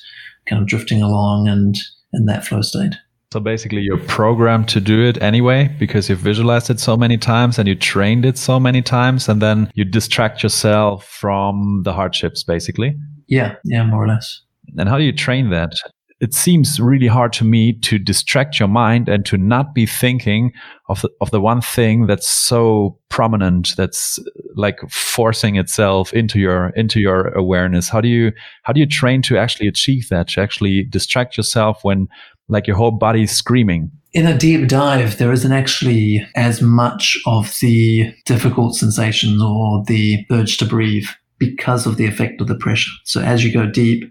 kind 0.45 0.61
of 0.61 0.67
drifting 0.67 1.01
along 1.01 1.47
and 1.47 1.77
in 2.11 2.25
that 2.25 2.45
flow 2.45 2.61
state. 2.61 2.95
So 3.33 3.39
basically, 3.39 3.81
you're 3.81 3.97
programmed 3.97 4.69
to 4.69 4.79
do 4.79 5.01
it 5.01 5.19
anyway 5.19 5.75
because 5.79 6.07
you've 6.07 6.19
visualized 6.19 6.69
it 6.69 6.79
so 6.79 6.95
many 6.95 7.17
times 7.17 7.57
and 7.57 7.67
you 7.67 7.73
trained 7.73 8.25
it 8.25 8.37
so 8.37 8.59
many 8.59 8.83
times, 8.83 9.27
and 9.27 9.41
then 9.41 9.71
you 9.73 9.85
distract 9.85 10.43
yourself 10.43 11.03
from 11.05 11.81
the 11.83 11.93
hardships, 11.93 12.43
basically. 12.43 12.95
Yeah, 13.25 13.55
yeah, 13.65 13.87
more 13.87 14.03
or 14.03 14.07
less. 14.07 14.43
And 14.77 14.87
how 14.87 14.99
do 14.99 15.03
you 15.03 15.11
train 15.11 15.49
that? 15.49 15.73
It 16.19 16.35
seems 16.35 16.79
really 16.79 17.07
hard 17.07 17.33
to 17.33 17.43
me 17.43 17.73
to 17.79 17.97
distract 17.97 18.59
your 18.59 18.69
mind 18.69 19.09
and 19.09 19.25
to 19.25 19.37
not 19.37 19.73
be 19.73 19.87
thinking 19.87 20.53
of 20.87 21.01
the, 21.01 21.09
of 21.19 21.31
the 21.31 21.41
one 21.41 21.59
thing 21.59 22.05
that's 22.05 22.27
so 22.27 22.97
prominent, 23.09 23.75
that's 23.75 24.19
like 24.55 24.79
forcing 24.89 25.55
itself 25.57 26.13
into 26.13 26.39
your 26.39 26.69
into 26.75 26.99
your 26.99 27.29
awareness. 27.29 27.89
How 27.89 27.99
do 27.99 28.07
you 28.07 28.31
how 28.61 28.73
do 28.73 28.79
you 28.79 28.85
train 28.85 29.21
to 29.23 29.37
actually 29.37 29.67
achieve 29.67 30.07
that? 30.09 30.29
To 30.29 30.41
actually 30.41 30.83
distract 30.83 31.35
yourself 31.35 31.83
when 31.83 32.07
like 32.47 32.67
your 32.67 32.77
whole 32.77 32.91
body's 32.91 33.31
screaming. 33.31 33.91
In 34.13 34.27
a 34.27 34.37
deep 34.37 34.67
dive, 34.67 35.17
there 35.17 35.31
isn't 35.31 35.51
actually 35.51 36.25
as 36.35 36.61
much 36.61 37.17
of 37.25 37.55
the 37.61 38.13
difficult 38.25 38.75
sensations 38.75 39.41
or 39.41 39.83
the 39.85 40.25
urge 40.31 40.57
to 40.59 40.65
breathe 40.65 41.07
because 41.39 41.87
of 41.87 41.97
the 41.97 42.05
effect 42.05 42.39
of 42.39 42.47
the 42.47 42.55
pressure. 42.55 42.91
So 43.05 43.21
as 43.21 43.43
you 43.43 43.51
go 43.51 43.65
deep, 43.65 44.03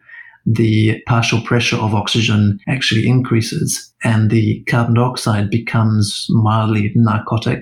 the 0.44 1.00
partial 1.06 1.40
pressure 1.42 1.76
of 1.76 1.94
oxygen 1.94 2.58
actually 2.68 3.06
increases 3.06 3.94
and 4.02 4.28
the 4.28 4.64
carbon 4.64 4.94
dioxide 4.94 5.50
becomes 5.50 6.26
mildly 6.30 6.92
narcotic, 6.96 7.60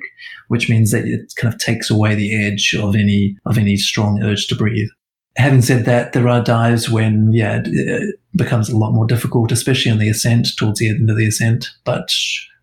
which 0.49 0.71
means 0.71 0.91
that 0.93 1.05
it 1.05 1.33
kind 1.37 1.53
of 1.53 1.61
takes 1.61 1.91
away 1.91 2.15
the 2.15 2.35
edge 2.35 2.75
of 2.75 2.97
any, 2.97 3.37
of 3.45 3.59
any 3.59 3.77
strong 3.77 4.23
urge 4.23 4.47
to 4.47 4.57
breathe 4.57 4.89
having 5.37 5.63
said 5.63 5.85
that, 5.85 6.13
there 6.13 6.29
are 6.29 6.43
dives 6.43 6.91
when, 6.91 7.33
yeah, 7.33 7.63
it 7.65 8.03
uh, 8.03 8.17
becomes 8.37 8.69
a 8.69 8.77
lot 8.77 8.93
more 8.93 9.07
difficult, 9.07 9.53
especially 9.53 9.93
on 9.93 9.99
the 9.99 10.09
ascent, 10.09 10.49
towards 10.57 10.79
the 10.79 10.89
end 10.89 11.11
of 11.11 11.17
the 11.17 11.27
ascent. 11.27 11.71
But 11.85 12.11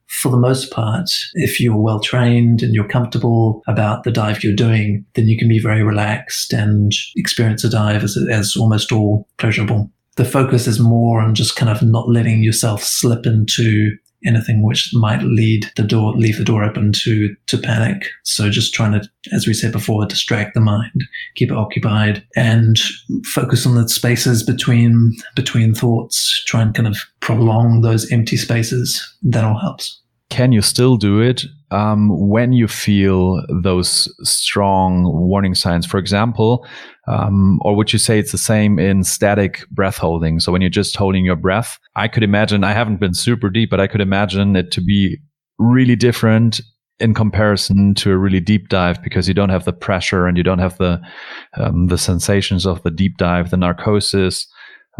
for 0.07 0.29
the 0.29 0.38
most 0.38 0.71
part, 0.71 1.09
if 1.33 1.59
you're 1.59 1.77
well 1.77 2.00
trained 2.00 2.63
and 2.63 2.74
you're 2.74 2.88
comfortable 2.88 3.62
about 3.67 4.03
the 4.03 4.12
dive 4.12 4.43
you're 4.43 4.55
doing, 4.55 5.05
then 5.13 5.27
you 5.27 5.38
can 5.38 5.47
be 5.47 5.59
very 5.59 5.83
relaxed 5.83 6.53
and 6.53 6.91
experience 7.15 7.63
a 7.63 7.69
dive 7.69 8.03
as, 8.03 8.17
as 8.31 8.55
almost 8.55 8.91
all 8.91 9.27
pleasurable. 9.38 9.91
The 10.15 10.25
focus 10.25 10.65
is 10.65 10.79
more 10.79 11.19
on 11.19 11.36
just 11.36 11.55
kind 11.55 11.69
of 11.69 11.83
not 11.83 12.09
letting 12.09 12.41
yourself 12.41 12.83
slip 12.83 13.25
into 13.25 13.95
anything 14.25 14.63
which 14.63 14.89
might 14.93 15.21
lead 15.21 15.71
the 15.75 15.83
door, 15.83 16.13
leave 16.13 16.38
the 16.38 16.43
door 16.43 16.63
open 16.63 16.91
to, 16.91 17.36
to 17.47 17.57
panic. 17.57 18.09
So 18.24 18.50
just 18.50 18.74
trying 18.74 18.93
to, 18.93 19.07
as 19.31 19.47
we 19.47 19.53
said 19.53 19.71
before, 19.71 20.05
distract 20.05 20.53
the 20.53 20.62
mind, 20.62 21.03
keep 21.36 21.51
it 21.51 21.57
occupied 21.57 22.25
and 22.36 22.77
focus 23.25 23.65
on 23.65 23.75
the 23.75 23.88
spaces 23.88 24.43
between, 24.43 25.15
between 25.36 25.74
thoughts, 25.74 26.43
try 26.45 26.62
and 26.62 26.74
kind 26.74 26.88
of 26.88 26.97
prolong 27.19 27.81
those 27.81 28.12
empty 28.12 28.38
spaces. 28.38 29.03
That 29.21 29.43
all 29.43 29.59
helps. 29.59 30.01
Can 30.29 30.51
you 30.51 30.62
still 30.62 30.97
do 30.97 31.21
it 31.21 31.45
um, 31.71 32.09
when 32.29 32.51
you 32.51 32.67
feel 32.67 33.41
those 33.50 34.13
strong 34.27 35.03
warning 35.05 35.55
signs? 35.55 35.86
For 35.86 35.97
example, 35.97 36.67
um, 37.07 37.59
or 37.61 37.75
would 37.75 37.93
you 37.93 37.99
say 37.99 38.19
it's 38.19 38.31
the 38.31 38.37
same 38.37 38.79
in 38.79 39.03
static 39.03 39.67
breath 39.69 39.97
holding? 39.97 40.39
So 40.39 40.51
when 40.51 40.61
you're 40.61 40.69
just 40.69 40.95
holding 40.95 41.23
your 41.25 41.35
breath, 41.35 41.79
I 41.95 42.07
could 42.07 42.23
imagine, 42.23 42.63
I 42.63 42.73
haven't 42.73 42.99
been 42.99 43.13
super 43.13 43.49
deep, 43.49 43.69
but 43.69 43.79
I 43.79 43.87
could 43.87 44.01
imagine 44.01 44.55
it 44.55 44.71
to 44.71 44.81
be 44.81 45.17
really 45.57 45.95
different 45.95 46.61
in 46.99 47.13
comparison 47.13 47.93
to 47.93 48.11
a 48.11 48.17
really 48.17 48.39
deep 48.39 48.69
dive 48.69 49.01
because 49.03 49.27
you 49.27 49.33
don't 49.33 49.49
have 49.49 49.65
the 49.65 49.73
pressure 49.73 50.25
and 50.25 50.37
you 50.37 50.43
don't 50.43 50.59
have 50.59 50.77
the 50.77 50.99
um, 51.55 51.87
the 51.87 51.97
sensations 51.97 52.65
of 52.65 52.81
the 52.83 52.91
deep 52.91 53.17
dive, 53.17 53.51
the 53.51 53.57
narcosis. 53.57 54.47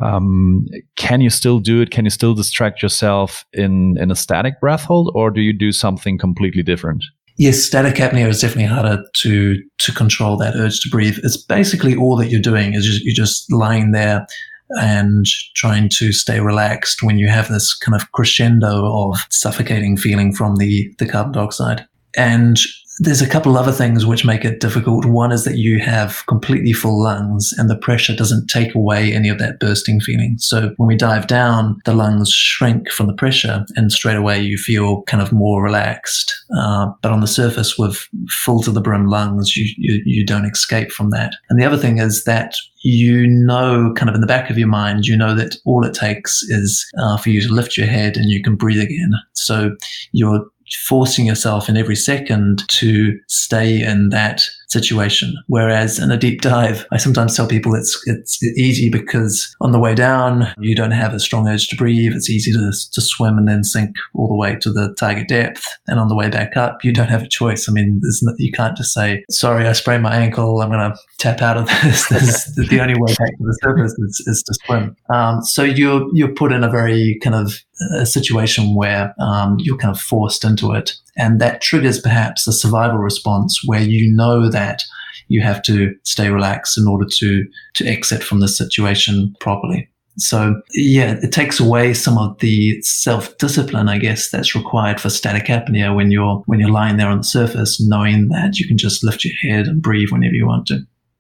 Um, 0.02 0.68
can 0.96 1.22
you 1.22 1.32
still 1.32 1.60
do 1.60 1.82
it? 1.82 1.90
Can 1.90 2.06
you 2.06 2.12
still 2.12 2.36
distract 2.36 2.84
yourself 2.84 3.46
in 3.54 3.98
in 3.98 4.12
a 4.12 4.16
static 4.16 4.60
breath 4.62 4.84
hold, 4.84 5.12
or 5.16 5.32
do 5.32 5.42
you 5.42 5.54
do 5.54 5.72
something 5.72 6.20
completely 6.20 6.62
different? 6.62 7.04
Yes, 7.38 7.60
static 7.60 7.96
apnea 7.96 8.28
is 8.28 8.42
definitely 8.42 8.66
harder 8.66 9.04
to 9.18 9.62
to 9.78 9.92
control 9.94 10.38
that 10.38 10.56
urge 10.56 10.80
to 10.82 10.90
breathe. 10.90 11.20
It's 11.24 11.38
basically 11.38 11.96
all 11.96 12.18
that 12.18 12.30
you're 12.30 12.42
doing 12.42 12.74
is 12.74 12.86
just, 12.86 13.04
you're 13.04 13.14
just 13.14 13.52
lying 13.52 13.92
there 13.92 14.26
and 14.72 15.26
trying 15.56 15.88
to 15.88 16.12
stay 16.12 16.40
relaxed 16.40 17.04
when 17.04 17.18
you 17.18 17.30
have 17.30 17.48
this 17.48 17.78
kind 17.78 17.96
of 17.96 18.12
crescendo 18.12 18.86
of 18.86 19.18
suffocating 19.30 19.98
feeling 19.98 20.34
from 20.34 20.56
the 20.56 20.92
the 20.98 21.06
carbon 21.06 21.34
dioxide. 21.34 21.86
And 22.16 22.58
there's 23.00 23.22
a 23.22 23.30
couple 23.30 23.58
other 23.58 23.72
things 23.72 24.06
which 24.06 24.26
make 24.26 24.44
it 24.44 24.60
difficult. 24.60 25.06
One 25.06 25.32
is 25.32 25.44
that 25.44 25.58
you 25.58 25.80
have 25.80 26.26
completely 26.28 26.74
full 26.74 27.02
lungs 27.02 27.54
and 27.58 27.70
the 27.70 27.78
pressure 27.78 28.16
doesn't 28.16 28.48
take 28.48 28.74
away 28.74 29.14
any 29.14 29.30
of 29.30 29.38
that 29.40 29.60
bursting 29.60 30.00
feeling. 30.00 30.38
So 30.40 30.74
when 30.78 30.88
we 30.88 30.96
dive 30.96 31.28
down, 31.28 31.80
the 31.86 31.94
lungs 31.94 32.32
shrink 32.32 32.90
from 32.90 33.08
the 33.08 33.14
pressure 33.14 33.66
and 33.76 33.92
straight 33.92 34.18
away 34.18 34.40
you 34.40 34.58
feel 34.58 35.04
kind 35.04 35.22
of 35.22 35.32
more 35.32 35.62
relaxed. 35.62 36.34
Uh, 36.58 36.92
but 37.02 37.12
on 37.12 37.22
the 37.22 37.28
surface 37.28 37.78
with 37.78 38.08
full 38.30 38.62
to 38.64 38.72
the 38.72 38.82
brim 38.82 39.08
lungs, 39.08 39.56
you, 39.56 39.72
you, 39.78 40.02
you 40.06 40.26
don't 40.26 40.46
escape 40.46 40.92
from 40.92 41.12
that. 41.12 41.34
And 41.50 41.60
the 41.60 41.66
other 41.66 41.78
thing 41.78 42.00
is 42.00 42.24
that 42.24 42.56
you 42.84 43.28
know, 43.28 43.92
kind 43.98 44.08
of 44.08 44.16
in 44.16 44.22
the 44.22 44.28
back 44.28 44.50
of 44.50 44.58
your 44.58 44.68
mind, 44.68 45.08
you 45.08 45.18
know 45.18 45.36
that 45.36 45.58
all 45.66 45.84
it 45.84 45.94
takes 45.94 46.44
is 46.44 46.86
uh, 46.98 47.18
for 47.18 47.30
you 47.30 47.42
to 47.42 47.54
lift 47.54 47.76
your 47.76 47.88
head 47.88 48.16
and 48.16 48.30
you 48.30 48.42
can 48.42 48.56
breathe 48.56 48.80
again. 48.80 49.12
So 49.34 49.76
you're 50.14 50.46
forcing 50.76 51.26
yourself 51.26 51.70
in 51.70 51.78
every 51.78 51.96
second 51.96 52.68
to 52.70 53.20
stay 53.28 53.82
in 53.82 54.10
that 54.10 54.44
situation. 54.68 55.34
Whereas 55.48 56.00
in 56.00 56.12
a 56.12 56.18
deep 56.18 56.42
dive, 56.42 56.86
I 56.92 56.98
sometimes 56.98 57.36
tell 57.36 57.48
people 57.48 57.74
it's 57.76 58.02
it's 58.06 58.44
easy 58.44 58.90
because 58.90 59.56
on 59.62 59.72
the 59.72 59.80
way 59.80 59.96
down 59.96 60.48
you 60.60 60.76
don't 60.76 60.92
have 60.92 61.14
a 61.14 61.20
strong 61.20 61.48
urge 61.48 61.68
to 61.70 61.76
breathe. 61.76 62.14
It's 62.14 62.30
easy 62.30 62.52
to 62.52 62.72
to 62.92 63.02
swim 63.02 63.38
and 63.38 63.48
then 63.48 63.64
sink 63.64 63.96
all 64.14 64.28
the 64.28 64.36
way 64.36 64.58
to 64.62 64.72
the 64.72 64.94
target 65.00 65.28
depth, 65.28 65.66
and 65.88 66.00
on 66.00 66.08
the 66.08 66.16
way 66.16 66.30
back 66.30 66.58
up 66.58 66.84
you 66.84 66.92
don't 66.92 67.10
have 67.10 67.24
a 67.24 67.28
choice. 67.28 67.68
I 67.70 67.72
mean, 67.72 68.02
no, 68.22 68.34
you 68.38 68.52
can't 68.52 68.78
just 68.78 68.94
say, 68.94 69.24
"Sorry, 69.30 69.68
I 69.68 69.74
sprained 69.74 70.04
my 70.04 70.16
ankle. 70.16 70.62
I'm 70.62 70.70
going 70.70 70.92
to 70.92 70.98
tap 71.18 71.42
out 71.42 71.58
of 71.58 71.68
this." 71.84 72.08
this 72.10 72.56
the 72.56 72.80
only 72.82 72.96
way 72.96 73.14
back 73.18 73.38
to 73.38 73.44
the 73.44 73.58
surface 73.64 73.94
is, 73.94 74.24
is 74.28 74.44
to 74.44 74.54
swim. 74.66 74.96
Um, 75.14 75.42
so 75.44 75.64
you're 75.64 76.08
you're 76.14 76.34
put 76.34 76.52
in 76.52 76.64
a 76.64 76.70
very 76.70 77.20
kind 77.24 77.36
of 77.36 77.54
a 78.00 78.06
situation 78.06 78.76
where 78.76 79.14
um, 79.20 79.58
you're 79.60 79.78
kind 79.78 79.96
of 79.96 80.02
forced 80.02 80.44
into 80.44 80.74
it. 80.74 80.94
And 81.18 81.42
that 81.42 81.62
triggers 81.62 82.00
perhaps 82.00 82.48
a 82.48 82.54
survival 82.54 83.00
response 83.00 83.60
where 83.66 83.82
you 83.82 84.14
know 84.14 84.50
that 84.50 84.84
you 85.28 85.42
have 85.42 85.62
to 85.64 85.94
stay 86.04 86.30
relaxed 86.30 86.78
in 86.78 86.88
order 86.88 87.06
to, 87.18 87.46
to 87.76 87.86
exit 87.86 88.24
from 88.24 88.40
the 88.40 88.48
situation 88.48 89.36
properly. 89.40 89.90
So 90.20 90.62
yeah, 90.72 91.20
it 91.22 91.32
takes 91.32 91.60
away 91.60 91.94
some 91.94 92.18
of 92.18 92.40
the 92.40 92.82
self-discipline, 92.82 93.88
I 93.88 94.00
guess, 94.00 94.32
that's 94.32 94.56
required 94.56 95.00
for 95.00 95.12
static 95.12 95.46
apnea 95.46 95.96
when 95.96 96.10
you're 96.10 96.42
when 96.48 96.60
you're 96.60 96.72
lying 96.72 96.98
there 96.98 97.10
on 97.10 97.20
the 97.20 97.24
surface, 97.24 97.80
knowing 97.80 98.30
that 98.30 98.58
you 98.58 98.68
can 98.68 98.78
just 98.78 99.04
lift 99.04 99.24
your 99.24 99.36
head 99.42 99.68
and 99.68 99.82
breathe 99.82 100.10
whenever 100.12 100.34
you 100.34 100.48
want 100.48 100.66
to. 100.68 100.80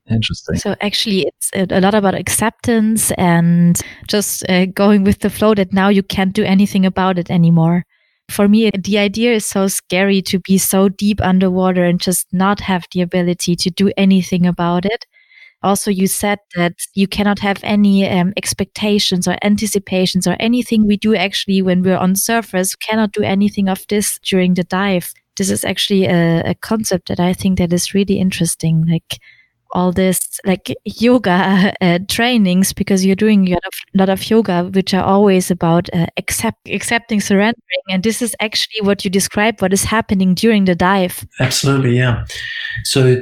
Interesting. 0.09 0.55
So 0.55 0.75
actually, 0.81 1.27
it's 1.27 1.51
a 1.53 1.79
lot 1.79 1.93
about 1.93 2.15
acceptance 2.15 3.11
and 3.11 3.79
just 4.07 4.49
uh, 4.49 4.65
going 4.65 5.03
with 5.03 5.19
the 5.19 5.29
flow. 5.29 5.53
That 5.53 5.73
now 5.73 5.89
you 5.89 6.01
can't 6.01 6.33
do 6.33 6.43
anything 6.43 6.85
about 6.85 7.19
it 7.19 7.29
anymore. 7.29 7.83
For 8.29 8.47
me, 8.47 8.71
the 8.71 8.97
idea 8.97 9.33
is 9.33 9.45
so 9.45 9.67
scary 9.67 10.21
to 10.23 10.39
be 10.39 10.57
so 10.57 10.89
deep 10.89 11.21
underwater 11.21 11.83
and 11.85 11.99
just 11.99 12.27
not 12.33 12.59
have 12.61 12.85
the 12.91 13.01
ability 13.01 13.55
to 13.55 13.69
do 13.69 13.91
anything 13.97 14.45
about 14.45 14.85
it. 14.85 15.05
Also, 15.63 15.89
you 15.89 16.07
said 16.07 16.39
that 16.55 16.73
you 16.93 17.07
cannot 17.07 17.39
have 17.39 17.59
any 17.63 18.07
um, 18.07 18.33
expectations 18.37 19.27
or 19.27 19.37
anticipations 19.43 20.27
or 20.27 20.35
anything 20.39 20.85
we 20.85 20.97
do 20.97 21.15
actually 21.15 21.61
when 21.61 21.81
we're 21.81 21.97
on 21.97 22.15
surface. 22.15 22.75
cannot 22.75 23.11
do 23.11 23.23
anything 23.23 23.67
of 23.67 23.85
this 23.87 24.19
during 24.19 24.53
the 24.53 24.63
dive. 24.63 25.13
This 25.35 25.49
is 25.49 25.65
actually 25.65 26.05
a, 26.05 26.41
a 26.51 26.55
concept 26.55 27.07
that 27.07 27.19
I 27.19 27.33
think 27.33 27.57
that 27.57 27.73
is 27.73 27.93
really 27.93 28.19
interesting. 28.19 28.85
Like 28.87 29.19
all 29.71 29.91
this 29.91 30.39
like 30.45 30.73
yoga 30.85 31.73
uh, 31.81 31.99
trainings 32.07 32.73
because 32.73 33.05
you're 33.05 33.15
doing 33.15 33.47
a 33.47 33.51
lot, 33.51 33.65
of, 33.65 33.73
lot 33.95 34.09
of 34.09 34.29
yoga 34.29 34.65
which 34.73 34.93
are 34.93 35.03
always 35.03 35.51
about 35.51 35.89
uh, 35.93 36.07
accept 36.17 36.69
accepting 36.69 37.21
surrendering. 37.21 37.83
And 37.89 38.03
this 38.03 38.21
is 38.21 38.35
actually 38.39 38.85
what 38.85 39.03
you 39.03 39.11
describe 39.11 39.61
what 39.61 39.73
is 39.73 39.83
happening 39.83 40.33
during 40.33 40.65
the 40.65 40.75
dive. 40.75 41.25
Absolutely 41.39 41.97
yeah. 41.97 42.25
So 42.83 43.21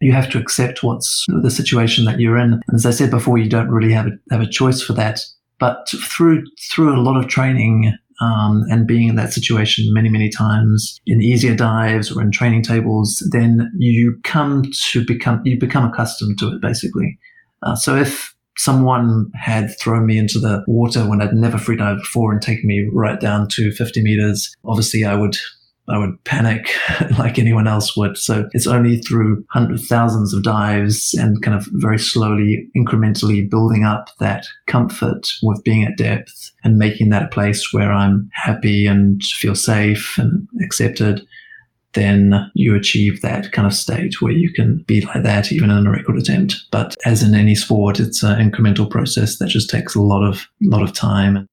you 0.00 0.12
have 0.12 0.30
to 0.30 0.38
accept 0.38 0.82
what's 0.82 1.24
the 1.42 1.50
situation 1.50 2.04
that 2.04 2.20
you're 2.20 2.38
in. 2.38 2.54
And 2.54 2.74
as 2.74 2.86
i 2.86 2.90
said 2.90 3.10
before 3.10 3.38
you 3.38 3.48
don't 3.48 3.70
really 3.70 3.92
have 3.92 4.06
a, 4.06 4.10
have 4.30 4.40
a 4.40 4.46
choice 4.50 4.82
for 4.82 4.92
that. 4.94 5.20
But 5.60 5.88
through 5.88 6.44
through 6.72 6.94
a 6.94 7.00
lot 7.00 7.16
of 7.16 7.28
training 7.28 7.96
um, 8.20 8.64
and 8.70 8.86
being 8.86 9.08
in 9.08 9.16
that 9.16 9.32
situation 9.32 9.92
many, 9.92 10.08
many 10.08 10.30
times 10.30 11.00
in 11.06 11.22
easier 11.22 11.54
dives 11.54 12.10
or 12.14 12.22
in 12.22 12.30
training 12.30 12.62
tables, 12.62 13.26
then 13.32 13.70
you 13.78 14.18
come 14.24 14.64
to 14.90 15.04
become, 15.04 15.40
you 15.44 15.58
become 15.58 15.84
accustomed 15.84 16.38
to 16.38 16.48
it 16.48 16.60
basically. 16.60 17.18
Uh, 17.62 17.74
so 17.74 17.96
if 17.96 18.34
someone 18.56 19.30
had 19.34 19.76
thrown 19.80 20.06
me 20.06 20.18
into 20.18 20.38
the 20.38 20.62
water 20.68 21.08
when 21.08 21.20
I'd 21.20 21.34
never 21.34 21.58
free 21.58 21.76
dived 21.76 22.00
before 22.00 22.32
and 22.32 22.40
taken 22.40 22.66
me 22.66 22.88
right 22.92 23.18
down 23.18 23.48
to 23.52 23.72
50 23.72 24.02
meters, 24.02 24.54
obviously 24.64 25.04
I 25.04 25.16
would 25.16 25.36
I 25.88 25.98
would 25.98 26.22
panic 26.24 26.70
like 27.18 27.38
anyone 27.38 27.66
else 27.66 27.96
would. 27.96 28.16
So 28.16 28.48
it's 28.52 28.66
only 28.66 28.98
through 28.98 29.44
hundreds, 29.50 29.82
of 29.82 29.88
thousands 29.88 30.32
of 30.32 30.42
dives 30.42 31.14
and 31.14 31.42
kind 31.42 31.56
of 31.56 31.66
very 31.72 31.98
slowly, 31.98 32.68
incrementally 32.76 33.48
building 33.48 33.84
up 33.84 34.08
that 34.18 34.46
comfort 34.66 35.28
with 35.42 35.62
being 35.64 35.84
at 35.84 35.98
depth 35.98 36.52
and 36.62 36.78
making 36.78 37.10
that 37.10 37.24
a 37.24 37.28
place 37.28 37.72
where 37.72 37.92
I'm 37.92 38.30
happy 38.32 38.86
and 38.86 39.22
feel 39.22 39.54
safe 39.54 40.16
and 40.18 40.48
accepted. 40.62 41.26
Then 41.92 42.50
you 42.54 42.74
achieve 42.74 43.22
that 43.22 43.52
kind 43.52 43.66
of 43.66 43.74
state 43.74 44.20
where 44.20 44.32
you 44.32 44.52
can 44.52 44.82
be 44.88 45.02
like 45.02 45.22
that 45.22 45.52
even 45.52 45.70
in 45.70 45.86
a 45.86 45.90
record 45.90 46.18
attempt. 46.18 46.56
But 46.72 46.96
as 47.04 47.22
in 47.22 47.34
any 47.34 47.54
sport, 47.54 48.00
it's 48.00 48.22
an 48.24 48.50
incremental 48.50 48.90
process 48.90 49.38
that 49.38 49.48
just 49.48 49.70
takes 49.70 49.94
a 49.94 50.02
lot 50.02 50.24
of, 50.24 50.48
lot 50.60 50.82
of 50.82 50.92
time 50.92 51.46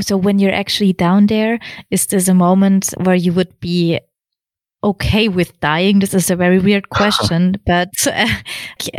so 0.00 0.16
when 0.16 0.38
you're 0.38 0.54
actually 0.54 0.92
down 0.92 1.26
there, 1.26 1.58
is 1.90 2.06
this 2.06 2.28
a 2.28 2.34
moment 2.34 2.94
where 2.98 3.14
you 3.14 3.32
would 3.32 3.58
be 3.60 4.00
okay 4.84 5.28
with 5.28 5.58
dying? 5.60 6.00
This 6.00 6.14
is 6.14 6.30
a 6.30 6.36
very 6.36 6.58
weird 6.58 6.88
question, 6.90 7.56
but 7.66 7.90
uh, 8.06 8.28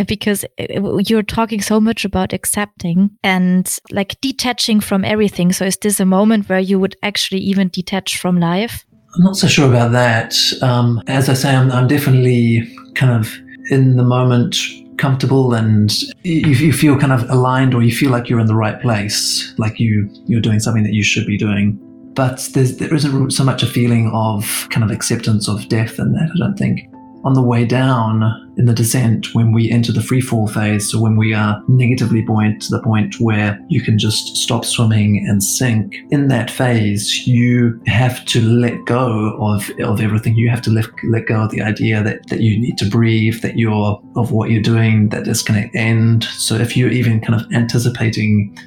because 0.07 0.45
you're 0.59 1.23
talking 1.23 1.61
so 1.61 1.79
much 1.79 2.05
about 2.05 2.33
accepting 2.33 3.11
and 3.23 3.77
like 3.91 4.19
detaching 4.21 4.79
from 4.79 5.03
everything. 5.03 5.51
So 5.51 5.65
is 5.65 5.77
this 5.77 5.99
a 5.99 6.05
moment 6.05 6.49
where 6.49 6.59
you 6.59 6.79
would 6.79 6.95
actually 7.03 7.41
even 7.41 7.69
detach 7.69 8.17
from 8.17 8.39
life? 8.39 8.85
I'm 9.15 9.23
not 9.23 9.35
so 9.35 9.47
sure 9.47 9.69
about 9.69 9.91
that. 9.91 10.35
Um, 10.61 11.01
as 11.07 11.29
I 11.29 11.33
say, 11.33 11.55
I'm, 11.55 11.71
I'm 11.71 11.87
definitely 11.87 12.75
kind 12.95 13.11
of 13.11 13.31
in 13.69 13.95
the 13.95 14.03
moment 14.03 14.57
comfortable 14.97 15.53
and 15.53 15.91
you, 16.23 16.49
you 16.49 16.73
feel 16.73 16.97
kind 16.97 17.13
of 17.13 17.29
aligned 17.29 17.73
or 17.73 17.81
you 17.81 17.95
feel 17.95 18.11
like 18.11 18.29
you're 18.29 18.39
in 18.39 18.47
the 18.47 18.55
right 18.55 18.81
place, 18.81 19.53
like 19.57 19.79
you 19.79 20.09
you're 20.25 20.41
doing 20.41 20.59
something 20.59 20.83
that 20.83 20.93
you 20.93 21.03
should 21.03 21.25
be 21.25 21.37
doing. 21.37 21.79
But 22.13 22.47
there's, 22.53 22.77
there 22.77 22.93
isn't 22.93 23.31
so 23.31 23.43
much 23.43 23.63
a 23.63 23.67
feeling 23.67 24.11
of 24.13 24.67
kind 24.69 24.83
of 24.83 24.91
acceptance 24.91 25.49
of 25.49 25.67
death 25.67 25.97
in 25.97 26.13
that, 26.13 26.29
I 26.35 26.37
don't 26.37 26.57
think 26.57 26.92
on 27.23 27.33
the 27.33 27.41
way 27.41 27.65
down 27.65 28.39
in 28.57 28.65
the 28.65 28.73
descent 28.73 29.33
when 29.33 29.51
we 29.51 29.71
enter 29.71 29.91
the 29.91 30.01
free 30.01 30.21
fall 30.21 30.47
phase, 30.47 30.91
so 30.91 30.99
when 30.99 31.15
we 31.15 31.33
are 31.33 31.61
negatively 31.67 32.21
buoyant 32.21 32.61
to 32.61 32.69
the 32.69 32.81
point 32.83 33.15
where 33.19 33.59
you 33.69 33.81
can 33.81 33.97
just 33.97 34.35
stop 34.37 34.65
swimming 34.65 35.25
and 35.27 35.41
sink, 35.41 35.95
in 36.11 36.27
that 36.27 36.51
phase, 36.51 37.25
you 37.25 37.81
have 37.87 38.23
to 38.25 38.41
let 38.41 38.85
go 38.85 39.35
of, 39.39 39.69
of 39.79 40.01
everything. 40.01 40.35
You 40.35 40.49
have 40.49 40.61
to 40.63 40.69
let, 40.69 40.85
let 41.05 41.25
go 41.25 41.41
of 41.41 41.51
the 41.51 41.61
idea 41.61 42.03
that, 42.03 42.27
that 42.27 42.41
you 42.41 42.59
need 42.59 42.77
to 42.77 42.89
breathe, 42.89 43.41
that 43.41 43.57
you're 43.57 44.01
of 44.15 44.31
what 44.31 44.51
you're 44.51 44.61
doing, 44.61 45.09
that 45.09 45.27
it's 45.27 45.41
going 45.41 45.69
to 45.69 45.77
end. 45.77 46.25
So 46.25 46.55
if 46.55 46.77
you're 46.77 46.91
even 46.91 47.21
kind 47.21 47.39
of 47.39 47.51
anticipating 47.53 48.57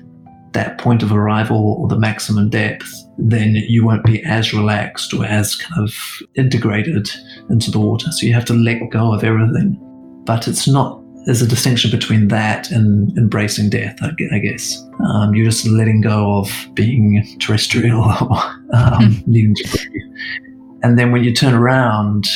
that 0.57 0.79
point 0.79 1.03
of 1.03 1.13
arrival 1.13 1.77
or 1.79 1.87
the 1.87 1.99
maximum 1.99 2.49
depth, 2.49 2.91
then 3.19 3.55
you 3.55 3.85
won't 3.85 4.05
be 4.05 4.25
as 4.25 4.55
relaxed 4.55 5.13
or 5.13 5.25
as 5.25 5.55
kind 5.55 5.83
of 5.83 5.95
integrated 6.35 7.11
into 7.51 7.71
the 7.71 7.79
water. 7.79 8.11
So 8.11 8.27
you 8.27 8.33
have 8.33 8.47
to 8.47 8.55
let 8.55 8.81
go 8.91 9.13
of 9.13 9.23
everything. 9.23 9.79
But 10.25 10.49
it's 10.49 10.67
not, 10.67 10.99
there's 11.27 11.43
a 11.43 11.47
distinction 11.47 11.91
between 11.91 12.29
that 12.29 12.71
and 12.71 13.17
embracing 13.19 13.69
death, 13.69 13.99
I 14.03 14.39
guess. 14.39 14.83
Um, 15.07 15.35
you're 15.35 15.45
just 15.45 15.67
letting 15.67 16.01
go 16.01 16.39
of 16.39 16.51
being 16.73 17.23
terrestrial 17.39 18.01
or 18.31 18.39
um, 18.73 19.13
hmm. 19.13 19.31
needing 19.31 19.55
to 19.57 19.69
breathe. 19.69 20.03
And 20.83 20.99
then 20.99 21.13
when 21.13 21.23
you 21.23 21.35
turn 21.35 21.53
around, 21.53 22.27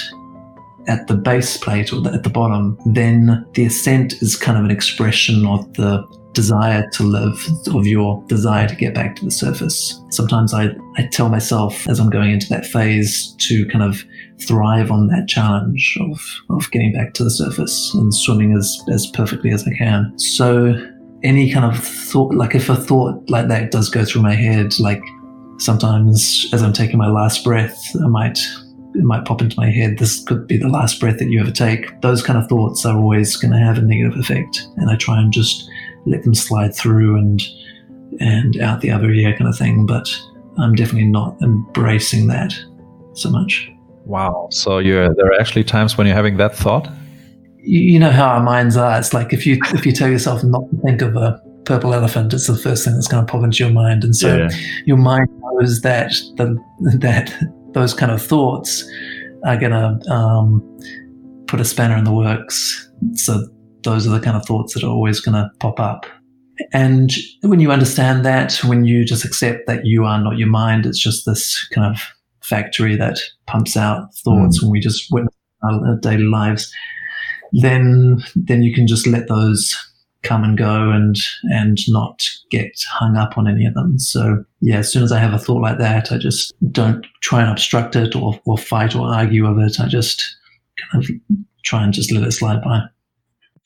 at 0.88 1.06
the 1.06 1.14
base 1.14 1.56
plate 1.56 1.92
or 1.92 2.00
the, 2.00 2.10
at 2.10 2.22
the 2.22 2.30
bottom, 2.30 2.76
then 2.86 3.46
the 3.54 3.64
ascent 3.66 4.14
is 4.22 4.34
kind 4.34 4.58
of 4.58 4.64
an 4.64 4.70
expression 4.70 5.46
of 5.46 5.72
the 5.74 6.02
desire 6.32 6.88
to 6.90 7.02
live, 7.02 7.46
of 7.74 7.86
your 7.86 8.22
desire 8.26 8.68
to 8.68 8.74
get 8.74 8.94
back 8.94 9.16
to 9.16 9.24
the 9.24 9.30
surface. 9.30 10.00
Sometimes 10.10 10.54
I, 10.54 10.70
I 10.96 11.08
tell 11.12 11.28
myself 11.28 11.88
as 11.88 11.98
I'm 11.98 12.10
going 12.10 12.30
into 12.30 12.48
that 12.48 12.66
phase 12.66 13.34
to 13.38 13.66
kind 13.66 13.82
of 13.82 14.02
thrive 14.46 14.90
on 14.90 15.08
that 15.08 15.28
challenge 15.28 15.98
of, 16.00 16.20
of 16.50 16.70
getting 16.70 16.92
back 16.92 17.14
to 17.14 17.24
the 17.24 17.30
surface 17.30 17.92
and 17.94 18.14
swimming 18.14 18.56
as, 18.56 18.80
as 18.92 19.06
perfectly 19.08 19.50
as 19.50 19.66
I 19.66 19.74
can. 19.76 20.18
So 20.18 20.74
any 21.22 21.52
kind 21.52 21.66
of 21.66 21.82
thought, 21.82 22.34
like 22.34 22.54
if 22.54 22.68
a 22.68 22.76
thought 22.76 23.28
like 23.28 23.48
that 23.48 23.70
does 23.70 23.90
go 23.90 24.04
through 24.04 24.22
my 24.22 24.34
head, 24.34 24.78
like 24.78 25.02
sometimes 25.58 26.48
as 26.52 26.62
I'm 26.62 26.72
taking 26.72 26.98
my 26.98 27.08
last 27.10 27.44
breath, 27.44 27.78
I 28.02 28.06
might 28.06 28.38
it 28.94 29.04
might 29.04 29.24
pop 29.24 29.40
into 29.40 29.56
my 29.56 29.70
head 29.70 29.98
this 29.98 30.24
could 30.24 30.48
be 30.48 30.56
the 30.56 30.68
last 30.68 30.98
breath 30.98 31.18
that 31.18 31.28
you 31.28 31.40
ever 31.40 31.52
take 31.52 32.00
those 32.00 32.24
kind 32.24 32.36
of 32.36 32.48
thoughts 32.48 32.84
are 32.84 32.96
always 32.96 33.36
going 33.36 33.52
to 33.52 33.56
have 33.56 33.78
a 33.78 33.82
negative 33.82 34.18
effect 34.18 34.66
and 34.78 34.90
i 34.90 34.96
try 34.96 35.20
and 35.20 35.32
just 35.32 35.70
let 36.06 36.22
them 36.22 36.34
slide 36.34 36.74
through 36.74 37.16
and 37.16 37.42
and 38.20 38.60
out 38.60 38.80
the 38.80 38.90
other 38.90 39.10
ear 39.10 39.36
kind 39.36 39.48
of 39.48 39.56
thing. 39.56 39.86
But 39.86 40.08
I'm 40.58 40.74
definitely 40.74 41.08
not 41.08 41.40
embracing 41.42 42.26
that 42.28 42.52
so 43.14 43.30
much. 43.30 43.70
Wow. 44.04 44.48
So 44.50 44.78
you're 44.78 45.14
there 45.14 45.26
are 45.26 45.40
actually 45.40 45.64
times 45.64 45.96
when 45.96 46.06
you're 46.06 46.16
having 46.16 46.36
that 46.38 46.54
thought? 46.54 46.88
You, 47.58 47.80
you 47.80 47.98
know 47.98 48.10
how 48.10 48.28
our 48.28 48.42
minds 48.42 48.76
are. 48.76 48.98
It's 48.98 49.14
like 49.14 49.32
if 49.32 49.46
you 49.46 49.58
if 49.72 49.86
you 49.86 49.92
tell 49.92 50.08
yourself 50.08 50.42
not 50.42 50.62
to 50.70 50.76
think 50.82 51.02
of 51.02 51.16
a 51.16 51.40
purple 51.64 51.94
elephant, 51.94 52.32
it's 52.32 52.46
the 52.46 52.56
first 52.56 52.84
thing 52.84 52.94
that's 52.94 53.08
going 53.08 53.24
to 53.24 53.30
pop 53.30 53.44
into 53.44 53.62
your 53.62 53.72
mind. 53.72 54.02
And 54.04 54.16
so 54.16 54.36
yeah. 54.36 54.48
your 54.86 54.96
mind 54.96 55.28
knows 55.40 55.80
that 55.82 56.12
the, 56.36 56.58
that 56.98 57.32
those 57.72 57.94
kind 57.94 58.10
of 58.10 58.20
thoughts 58.20 58.84
are 59.44 59.56
going 59.56 59.72
to 59.72 60.10
um, 60.10 60.62
put 61.46 61.60
a 61.60 61.64
spanner 61.64 61.96
in 61.96 62.04
the 62.04 62.12
works. 62.12 62.90
So 63.14 63.46
those 63.82 64.06
are 64.06 64.10
the 64.10 64.20
kind 64.20 64.36
of 64.36 64.44
thoughts 64.44 64.74
that 64.74 64.84
are 64.84 64.90
always 64.90 65.20
going 65.20 65.34
to 65.34 65.50
pop 65.58 65.80
up. 65.80 66.06
And 66.72 67.10
when 67.42 67.60
you 67.60 67.70
understand 67.70 68.24
that, 68.24 68.54
when 68.64 68.84
you 68.84 69.04
just 69.04 69.24
accept 69.24 69.66
that 69.66 69.86
you 69.86 70.04
are 70.04 70.22
not 70.22 70.36
your 70.36 70.48
mind, 70.48 70.86
it's 70.86 70.98
just 70.98 71.24
this 71.24 71.66
kind 71.68 71.90
of 71.90 72.02
factory 72.42 72.96
that 72.96 73.18
pumps 73.46 73.76
out 73.76 74.14
thoughts. 74.16 74.58
Mm. 74.58 74.62
When 74.62 74.72
we 74.72 74.80
just 74.80 75.06
witness 75.10 75.34
our 75.62 75.96
daily 75.96 76.24
lives, 76.24 76.72
then 77.52 78.22
then 78.36 78.62
you 78.62 78.74
can 78.74 78.86
just 78.86 79.06
let 79.06 79.28
those 79.28 79.76
come 80.22 80.44
and 80.44 80.58
go 80.58 80.90
and 80.90 81.16
and 81.44 81.78
not 81.88 82.22
get 82.50 82.72
hung 82.90 83.16
up 83.16 83.38
on 83.38 83.48
any 83.48 83.64
of 83.64 83.74
them. 83.74 83.98
So 83.98 84.44
yeah, 84.60 84.78
as 84.78 84.92
soon 84.92 85.02
as 85.02 85.12
I 85.12 85.18
have 85.18 85.32
a 85.32 85.38
thought 85.38 85.62
like 85.62 85.78
that, 85.78 86.12
I 86.12 86.18
just 86.18 86.52
don't 86.70 87.06
try 87.22 87.40
and 87.40 87.50
obstruct 87.50 87.96
it 87.96 88.14
or, 88.14 88.38
or 88.44 88.58
fight 88.58 88.94
or 88.94 89.06
argue 89.06 89.48
with 89.48 89.64
it. 89.64 89.80
I 89.80 89.88
just 89.88 90.36
kind 90.92 91.02
of 91.02 91.10
try 91.64 91.82
and 91.82 91.92
just 91.92 92.12
let 92.12 92.24
it 92.24 92.32
slide 92.32 92.62
by. 92.62 92.82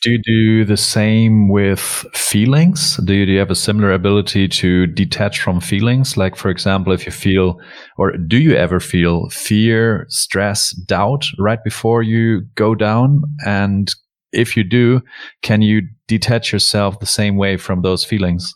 Do 0.05 0.11
you 0.11 0.19
do 0.19 0.65
the 0.67 0.77
same 0.77 1.49
with 1.49 1.81
feelings? 2.13 2.99
Do 2.99 3.15
you, 3.15 3.25
do 3.25 3.33
you 3.33 3.39
have 3.39 3.51
a 3.51 3.55
similar 3.55 3.91
ability 3.91 4.49
to 4.49 4.87
detach 4.87 5.41
from 5.41 5.61
feelings? 5.61 6.19
Like, 6.19 6.37
for 6.37 6.51
example, 6.51 6.93
if 6.93 7.07
you 7.07 7.13
feel, 7.13 7.59
or 7.97 8.15
do 8.15 8.37
you 8.37 8.55
ever 8.55 8.81
feel 8.81 9.31
fear, 9.31 10.05
stress, 10.11 10.73
doubt 10.73 11.25
right 11.39 11.65
before 11.65 12.03
you 12.03 12.43
go 12.55 12.75
down? 12.75 13.23
And 13.47 13.91
if 14.31 14.59
you 14.59 14.63
do, 14.63 15.01
can 15.41 15.63
you 15.63 15.81
detach 16.07 16.53
yourself 16.53 17.01
the 17.01 17.07
same 17.07 17.39
way 17.39 17.57
from 17.57 17.81
those 17.81 18.05
feelings? 18.05 18.55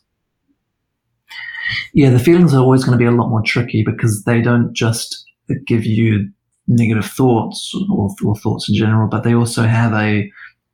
Yeah, 1.95 2.11
the 2.11 2.19
feelings 2.19 2.53
are 2.53 2.61
always 2.61 2.85
going 2.85 2.93
to 2.93 3.03
be 3.03 3.09
a 3.09 3.11
lot 3.11 3.31
more 3.31 3.43
tricky 3.43 3.83
because 3.83 4.25
they 4.25 4.43
don't 4.43 4.75
just 4.75 5.25
give 5.67 5.87
you 5.87 6.29
negative 6.67 7.07
thoughts 7.07 7.73
or, 7.91 8.11
or 8.23 8.37
thoughts 8.37 8.69
in 8.69 8.75
general, 8.75 9.09
but 9.09 9.25
they 9.25 9.35
also 9.35 9.63
have 9.63 9.95
a 9.95 10.31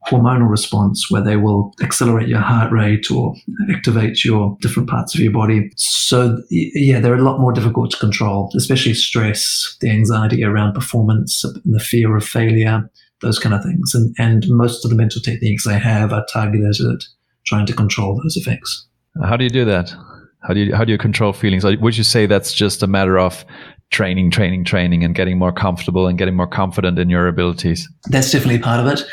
hormonal 0.07 0.49
response 0.49 1.11
where 1.11 1.23
they 1.23 1.37
will 1.37 1.73
accelerate 1.83 2.29
your 2.29 2.40
heart 2.40 2.71
rate 2.73 3.11
or 3.11 3.35
activate 3.71 4.25
your 4.25 4.57
different 4.61 4.88
parts 4.88 5.14
of 5.14 5.21
your 5.21 5.33
body. 5.33 5.71
So 5.77 6.38
yeah, 6.51 7.01
they're 7.01 7.14
a 7.14 7.23
lot 7.23 7.40
more 7.40 7.53
difficult 7.53 7.90
to 7.93 7.97
control, 7.99 8.51
especially 8.57 8.95
stress, 8.95 9.77
the 9.81 9.90
anxiety 9.90 10.45
around 10.45 10.75
performance, 10.75 11.45
the 11.64 11.81
fear 11.81 12.17
of 12.17 12.25
failure, 12.25 12.88
those 13.21 13.38
kind 13.38 13.55
of 13.55 13.62
things. 13.62 13.95
And, 13.95 14.14
and 14.19 14.47
most 14.49 14.85
of 14.85 14.90
the 14.90 14.97
mental 14.97 15.21
techniques 15.21 15.67
I 15.67 15.79
have 15.79 16.12
are 16.12 16.27
targeted 16.33 16.81
at 16.81 17.05
trying 17.47 17.67
to 17.67 17.73
control 17.73 18.21
those 18.23 18.37
effects. 18.37 18.87
How 19.23 19.37
do 19.37 19.45
you 19.45 19.51
do 19.51 19.64
that? 19.64 19.95
How 20.43 20.53
do 20.53 20.61
you 20.61 20.75
how 20.75 20.85
do 20.85 20.93
you 20.93 20.99
control 20.99 21.33
feelings? 21.33 21.64
Would 21.64 21.97
you 21.97 22.05
say 22.05 22.27
that's 22.27 22.53
just 22.53 22.83
a 22.83 22.87
matter 22.87 23.19
of 23.19 23.45
training, 23.90 24.31
training, 24.31 24.64
training, 24.64 25.05
and 25.05 25.14
getting 25.14 25.38
more 25.38 25.53
comfortable 25.53 26.07
and 26.07 26.18
getting 26.18 26.35
more 26.37 26.47
confident 26.47 26.99
in 26.99 27.09
your 27.09 27.29
abilities? 27.29 27.88
That's 28.09 28.33
definitely 28.33 28.61
part 28.61 28.81
of 28.81 28.87
it. 28.87 29.05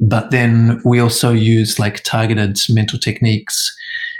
But 0.00 0.30
then 0.30 0.80
we 0.84 1.00
also 1.00 1.32
use 1.32 1.78
like 1.78 2.02
targeted 2.04 2.58
mental 2.68 2.98
techniques, 2.98 3.74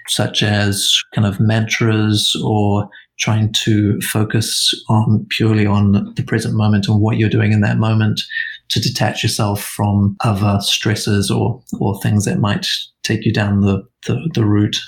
such 0.09 0.42
as 0.42 0.92
kind 1.14 1.27
of 1.27 1.40
mantras 1.40 2.35
or 2.45 2.88
trying 3.19 3.53
to 3.53 4.01
focus 4.01 4.73
on 4.88 5.27
purely 5.31 5.66
on 5.66 6.12
the 6.16 6.23
present 6.23 6.55
moment 6.55 6.87
and 6.87 7.01
what 7.01 7.16
you're 7.16 7.31
doing 7.31 7.53
in 7.53 7.61
that 7.62 7.79
moment 7.79 8.21
to 8.69 8.81
detach 8.81 9.23
yourself 9.23 9.62
from 9.62 10.16
other 10.21 10.59
stresses 10.61 11.31
or, 11.31 11.62
or 11.81 11.99
things 12.01 12.25
that 12.25 12.38
might 12.38 12.66
take 13.03 13.25
you 13.25 13.33
down 13.33 13.61
the, 13.61 13.83
the, 14.07 14.31
the 14.35 14.45
route. 14.45 14.79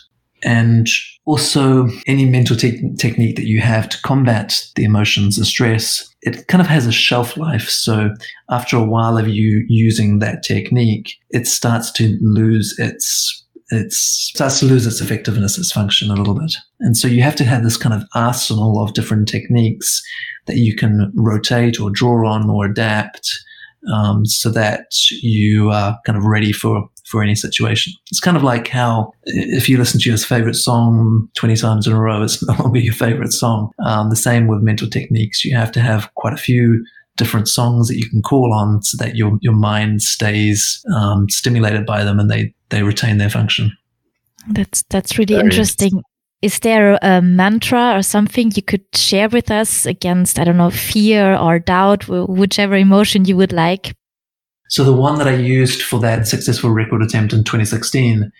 And 0.43 0.89
also, 1.25 1.89
any 2.07 2.25
mental 2.25 2.57
te- 2.57 2.95
technique 2.97 3.37
that 3.37 3.47
you 3.47 3.61
have 3.61 3.89
to 3.89 4.01
combat 4.03 4.65
the 4.77 4.85
emotions 4.85 5.37
and 5.37 5.47
stress, 5.47 6.09
it 6.23 6.47
kind 6.47 6.61
of 6.61 6.69
has 6.69 6.87
a 6.87 6.93
shelf 6.93 7.37
life. 7.37 7.69
So, 7.69 8.15
after 8.51 8.77
a 8.77 8.85
while 8.85 9.19
of 9.19 9.29
you 9.29 9.65
using 9.69 10.21
that 10.21 10.43
technique, 10.43 11.15
it 11.31 11.47
starts 11.47 11.91
to 11.93 12.17
lose 12.21 12.79
its 12.79 13.45
it 13.71 13.93
starts 13.93 14.61
to 14.61 14.67
lose 14.67 14.87
its 14.87 15.01
effectiveness, 15.01 15.59
its 15.59 15.73
function 15.73 16.11
a 16.11 16.15
little 16.15 16.35
bit. 16.35 16.55
And 16.81 16.97
so 16.97 17.07
you 17.07 17.23
have 17.23 17.37
to 17.37 17.45
have 17.45 17.63
this 17.63 17.77
kind 17.77 17.95
of 17.95 18.09
arsenal 18.15 18.83
of 18.83 18.95
different 18.95 19.29
techniques 19.29 20.03
that 20.47 20.57
you 20.57 20.75
can 20.75 21.13
rotate 21.15 21.79
or 21.79 21.91
draw 21.91 22.27
on 22.27 22.49
or 22.49 22.65
adapt 22.65 23.31
um, 23.93 24.25
so 24.25 24.51
that 24.51 24.91
you 25.23 25.71
are 25.71 25.99
kind 26.07 26.17
of 26.17 26.25
ready 26.25 26.53
for 26.53 26.89
for 27.09 27.23
any 27.23 27.35
situation. 27.35 27.93
It's 28.11 28.21
kind 28.21 28.37
of 28.37 28.43
like 28.43 28.69
how 28.69 29.13
if 29.25 29.69
you 29.69 29.79
listen 29.79 30.01
to 30.01 30.09
your 30.09 30.19
favorite 30.19 30.55
song 30.55 31.29
20 31.37 31.57
times 31.57 31.87
in 31.87 31.93
a 31.93 32.01
row, 32.01 32.23
it's 32.23 32.43
no 32.47 32.55
longer 32.55 32.81
your 32.81 32.95
favorite 32.95 33.33
song. 33.33 33.71
Um, 33.85 34.11
the 34.11 34.17
same 34.17 34.47
with 34.47 34.61
mental 34.61 34.89
techniques. 34.89 35.45
You 35.45 35.57
have 35.57 35.73
to 35.73 35.81
have 35.81 36.13
quite 36.15 36.35
a 36.35 36.39
few 36.39 36.85
different 37.17 37.49
songs 37.49 37.89
that 37.89 37.97
you 37.97 38.09
can 38.09 38.23
call 38.23 38.55
on 38.55 38.83
so 38.83 39.03
that 39.03 39.17
your, 39.17 39.39
your 39.41 39.55
mind 39.55 40.03
stays 40.03 40.85
um, 40.95 41.29
stimulated 41.29 41.85
by 41.85 42.05
them 42.05 42.21
and 42.21 42.31
they, 42.31 42.55
they 42.69 42.83
retain 42.83 43.19
their 43.19 43.31
function. 43.31 43.77
That's, 44.51 44.83
that's 44.89 45.19
really 45.19 45.35
Very 45.35 45.47
interesting. 45.47 46.03
Is 46.41 46.61
there 46.61 46.99
a 47.03 47.21
mantra 47.21 47.97
or 47.97 48.03
something 48.03 48.53
you 48.55 48.63
could 48.63 48.85
share 48.95 49.29
with 49.29 49.51
us 49.51 49.85
against, 49.87 50.39
I 50.39 50.45
don't 50.45 50.57
know, 50.57 50.71
fear 50.71 51.35
or 51.37 51.59
doubt, 51.59 52.07
whichever 52.07 52.77
emotion 52.77 53.25
you 53.25 53.37
would 53.37 53.53
like? 53.53 53.93
So 54.69 54.85
the 54.85 54.93
one 54.93 55.19
that 55.19 55.29
I 55.29 55.35
used 55.35 55.83
for 55.83 55.99
that 56.01 56.27
successful 56.27 56.71
record 56.71 57.03
attempt 57.03 57.33
in 57.33 57.45
2016 57.45 58.31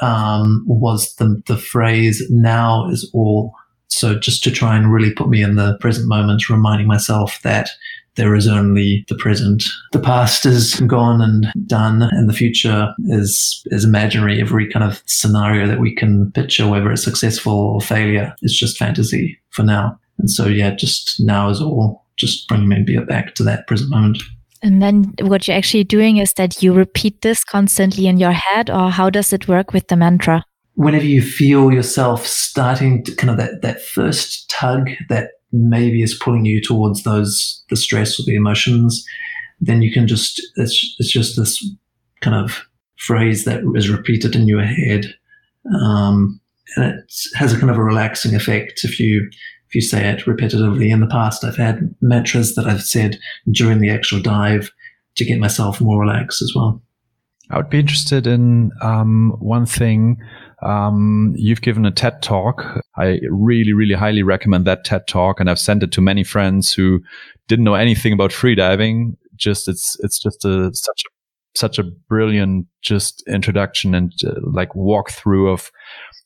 um, 0.00 0.64
was 0.66 1.14
the, 1.16 1.42
the 1.46 1.56
phrase 1.56 2.22
"now 2.30 2.88
is 2.88 3.10
all." 3.12 3.54
So 3.88 4.18
just 4.18 4.44
to 4.44 4.50
try 4.50 4.76
and 4.76 4.92
really 4.92 5.12
put 5.12 5.28
me 5.28 5.42
in 5.42 5.56
the 5.56 5.76
present 5.80 6.08
moment, 6.08 6.48
reminding 6.48 6.86
myself 6.86 7.40
that 7.42 7.70
there 8.18 8.34
is 8.34 8.48
only 8.48 9.04
the 9.08 9.14
present. 9.14 9.62
The 9.92 10.00
past 10.00 10.44
is 10.44 10.80
gone 10.80 11.22
and 11.22 11.46
done, 11.66 12.02
and 12.02 12.28
the 12.28 12.34
future 12.34 12.92
is 13.06 13.62
is 13.66 13.84
imaginary. 13.84 14.40
Every 14.40 14.68
kind 14.68 14.84
of 14.84 15.02
scenario 15.06 15.66
that 15.68 15.80
we 15.80 15.94
can 15.94 16.30
picture, 16.32 16.68
whether 16.68 16.90
it's 16.90 17.04
successful 17.04 17.52
or 17.52 17.80
failure, 17.80 18.34
is 18.42 18.56
just 18.56 18.76
fantasy 18.76 19.38
for 19.50 19.62
now. 19.62 19.98
And 20.18 20.28
so, 20.30 20.46
yeah, 20.46 20.74
just 20.74 21.20
now 21.20 21.48
is 21.48 21.60
all. 21.62 22.04
Just 22.16 22.48
bring 22.48 22.68
me 22.68 22.84
back 23.08 23.36
to 23.36 23.44
that 23.44 23.68
present 23.68 23.90
moment. 23.90 24.20
And 24.62 24.82
then 24.82 25.14
what 25.20 25.46
you're 25.46 25.56
actually 25.56 25.84
doing 25.84 26.16
is 26.16 26.32
that 26.34 26.62
you 26.62 26.72
repeat 26.72 27.22
this 27.22 27.44
constantly 27.44 28.06
in 28.06 28.18
your 28.18 28.32
head, 28.32 28.70
or 28.70 28.90
how 28.90 29.10
does 29.10 29.32
it 29.32 29.48
work 29.48 29.72
with 29.72 29.88
the 29.88 29.96
mantra? 29.96 30.44
Whenever 30.74 31.04
you 31.04 31.22
feel 31.22 31.72
yourself 31.72 32.26
starting 32.26 33.04
to 33.04 33.14
kind 33.14 33.30
of 33.30 33.36
that, 33.36 33.62
that 33.62 33.82
first 33.82 34.48
tug 34.50 34.90
that 35.08 35.30
maybe 35.52 36.02
is 36.02 36.14
pulling 36.14 36.44
you 36.44 36.60
towards 36.60 37.02
those, 37.02 37.64
the 37.70 37.76
stress 37.76 38.18
or 38.18 38.24
the 38.24 38.36
emotions, 38.36 39.04
then 39.60 39.82
you 39.82 39.92
can 39.92 40.06
just, 40.06 40.40
it's, 40.56 40.94
it's 40.98 41.10
just 41.10 41.36
this 41.36 41.64
kind 42.20 42.36
of 42.36 42.64
phrase 42.96 43.44
that 43.44 43.62
is 43.74 43.88
repeated 43.88 44.36
in 44.36 44.46
your 44.46 44.62
head. 44.62 45.06
Um, 45.74 46.40
and 46.76 46.94
it 46.94 47.12
has 47.34 47.52
a 47.52 47.58
kind 47.58 47.70
of 47.70 47.78
a 47.78 47.82
relaxing 47.82 48.34
effect 48.34 48.80
if 48.84 49.00
you 49.00 49.28
if 49.68 49.74
you 49.74 49.80
say 49.80 50.08
it 50.08 50.20
repetitively. 50.20 50.90
In 50.90 51.00
the 51.00 51.06
past, 51.06 51.44
I've 51.44 51.56
had 51.56 51.94
mantras 52.00 52.54
that 52.54 52.66
I've 52.66 52.82
said 52.82 53.18
during 53.50 53.80
the 53.80 53.90
actual 53.90 54.20
dive 54.20 54.72
to 55.16 55.24
get 55.24 55.38
myself 55.38 55.80
more 55.80 56.00
relaxed 56.00 56.40
as 56.40 56.52
well. 56.54 56.80
I 57.50 57.56
would 57.56 57.70
be 57.70 57.80
interested 57.80 58.26
in 58.26 58.72
um, 58.82 59.34
one 59.38 59.66
thing. 59.66 60.18
Um, 60.62 61.34
you've 61.36 61.62
given 61.62 61.86
a 61.86 61.90
TED 61.90 62.22
talk. 62.22 62.82
I 62.96 63.20
really, 63.30 63.72
really 63.72 63.94
highly 63.94 64.22
recommend 64.22 64.66
that 64.66 64.84
TED 64.84 65.06
talk, 65.06 65.40
and 65.40 65.48
I've 65.48 65.58
sent 65.58 65.82
it 65.82 65.92
to 65.92 66.00
many 66.00 66.24
friends 66.24 66.72
who 66.72 67.00
didn't 67.46 67.64
know 67.64 67.74
anything 67.74 68.12
about 68.12 68.30
freediving. 68.30 69.16
Just 69.36 69.68
it's 69.68 69.96
it's 70.00 70.18
just 70.18 70.44
a 70.44 70.70
such 70.74 71.02
a 71.06 71.58
such 71.58 71.78
a 71.78 71.84
brilliant 72.08 72.66
just 72.82 73.22
introduction 73.28 73.94
and 73.94 74.12
uh, 74.26 74.34
like 74.42 74.70
walkthrough 74.70 75.52
of 75.52 75.70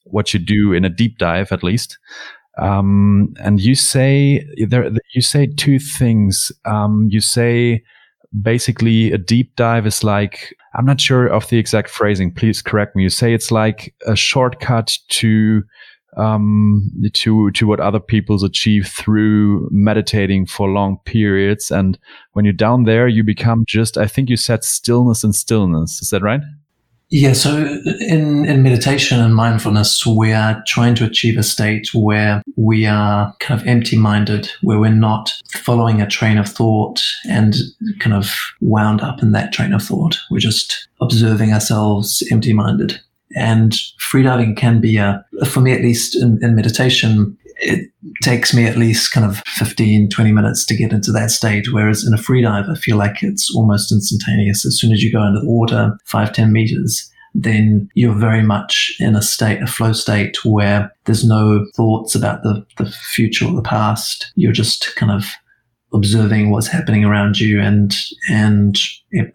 what 0.04 0.34
you 0.34 0.40
do 0.40 0.72
in 0.72 0.84
a 0.84 0.88
deep 0.88 1.18
dive, 1.18 1.52
at 1.52 1.62
least. 1.62 1.98
Um, 2.58 3.34
and 3.42 3.60
you 3.60 3.74
say 3.74 4.46
there, 4.66 4.90
you 5.14 5.22
say 5.22 5.46
two 5.46 5.78
things. 5.78 6.52
Um, 6.64 7.08
you 7.10 7.20
say 7.20 7.82
basically 8.40 9.12
a 9.12 9.18
deep 9.18 9.54
dive 9.56 9.86
is 9.86 10.04
like, 10.04 10.54
I'm 10.74 10.86
not 10.86 11.00
sure 11.00 11.26
of 11.26 11.48
the 11.48 11.58
exact 11.58 11.90
phrasing. 11.90 12.32
Please 12.32 12.62
correct 12.62 12.96
me. 12.96 13.02
You 13.02 13.10
say 13.10 13.34
it's 13.34 13.50
like 13.50 13.94
a 14.06 14.16
shortcut 14.16 14.96
to, 15.08 15.62
um, 16.16 16.90
to, 17.12 17.50
to 17.50 17.66
what 17.66 17.80
other 17.80 18.00
people's 18.00 18.42
achieve 18.42 18.86
through 18.86 19.68
meditating 19.70 20.46
for 20.46 20.68
long 20.68 20.98
periods. 21.04 21.70
And 21.70 21.98
when 22.32 22.44
you're 22.44 22.52
down 22.52 22.84
there, 22.84 23.08
you 23.08 23.22
become 23.22 23.64
just, 23.66 23.96
I 23.96 24.06
think 24.06 24.28
you 24.28 24.36
said 24.36 24.64
stillness 24.64 25.24
and 25.24 25.34
stillness. 25.34 26.02
Is 26.02 26.10
that 26.10 26.22
right? 26.22 26.40
Yeah, 27.14 27.34
so 27.34 27.78
in, 28.00 28.46
in 28.46 28.62
meditation 28.62 29.20
and 29.20 29.34
mindfulness, 29.34 30.06
we 30.06 30.32
are 30.32 30.64
trying 30.66 30.94
to 30.94 31.04
achieve 31.04 31.36
a 31.36 31.42
state 31.42 31.92
where 31.92 32.42
we 32.56 32.86
are 32.86 33.36
kind 33.38 33.60
of 33.60 33.66
empty 33.66 33.98
minded, 33.98 34.48
where 34.62 34.78
we're 34.78 34.88
not 34.88 35.30
following 35.50 36.00
a 36.00 36.08
train 36.08 36.38
of 36.38 36.48
thought 36.48 37.02
and 37.28 37.54
kind 38.00 38.14
of 38.16 38.34
wound 38.62 39.02
up 39.02 39.22
in 39.22 39.32
that 39.32 39.52
train 39.52 39.74
of 39.74 39.82
thought. 39.82 40.18
We're 40.30 40.38
just 40.38 40.88
observing 41.02 41.52
ourselves 41.52 42.26
empty 42.32 42.54
minded. 42.54 42.98
And 43.36 43.72
freediving 44.10 44.56
can 44.56 44.80
be 44.80 44.96
a, 44.96 45.22
for 45.46 45.60
me 45.60 45.72
at 45.72 45.82
least 45.82 46.16
in, 46.16 46.42
in 46.42 46.54
meditation, 46.54 47.36
it 47.62 47.90
takes 48.22 48.52
me 48.52 48.66
at 48.66 48.76
least 48.76 49.12
kind 49.12 49.24
of 49.24 49.40
15, 49.46 50.10
20 50.10 50.32
minutes 50.32 50.66
to 50.66 50.76
get 50.76 50.92
into 50.92 51.12
that 51.12 51.30
state. 51.30 51.72
Whereas 51.72 52.04
in 52.04 52.12
a 52.12 52.18
free 52.18 52.42
dive, 52.42 52.68
I 52.68 52.74
feel 52.74 52.96
like 52.96 53.22
it's 53.22 53.54
almost 53.54 53.92
instantaneous. 53.92 54.66
As 54.66 54.78
soon 54.78 54.92
as 54.92 55.02
you 55.02 55.12
go 55.12 55.24
into 55.24 55.40
the 55.40 55.46
water, 55.46 55.96
five, 56.04 56.32
10 56.32 56.52
meters, 56.52 57.08
then 57.34 57.88
you're 57.94 58.18
very 58.18 58.42
much 58.42 58.94
in 58.98 59.14
a 59.14 59.22
state, 59.22 59.62
a 59.62 59.66
flow 59.66 59.92
state 59.92 60.44
where 60.44 60.92
there's 61.04 61.24
no 61.24 61.64
thoughts 61.76 62.16
about 62.16 62.42
the, 62.42 62.66
the 62.78 62.90
future 62.90 63.46
or 63.46 63.54
the 63.54 63.62
past. 63.62 64.32
You're 64.34 64.52
just 64.52 64.94
kind 64.96 65.12
of 65.12 65.26
observing 65.94 66.50
what's 66.50 66.66
happening 66.66 67.04
around 67.04 67.38
you 67.38 67.60
and 67.60 67.94
and 68.30 68.78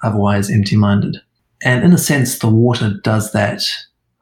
otherwise 0.04 0.50
empty-minded. 0.50 1.18
And 1.64 1.84
in 1.84 1.94
a 1.94 1.98
sense, 1.98 2.40
the 2.40 2.50
water 2.50 2.96
does 3.04 3.32
that 3.32 3.62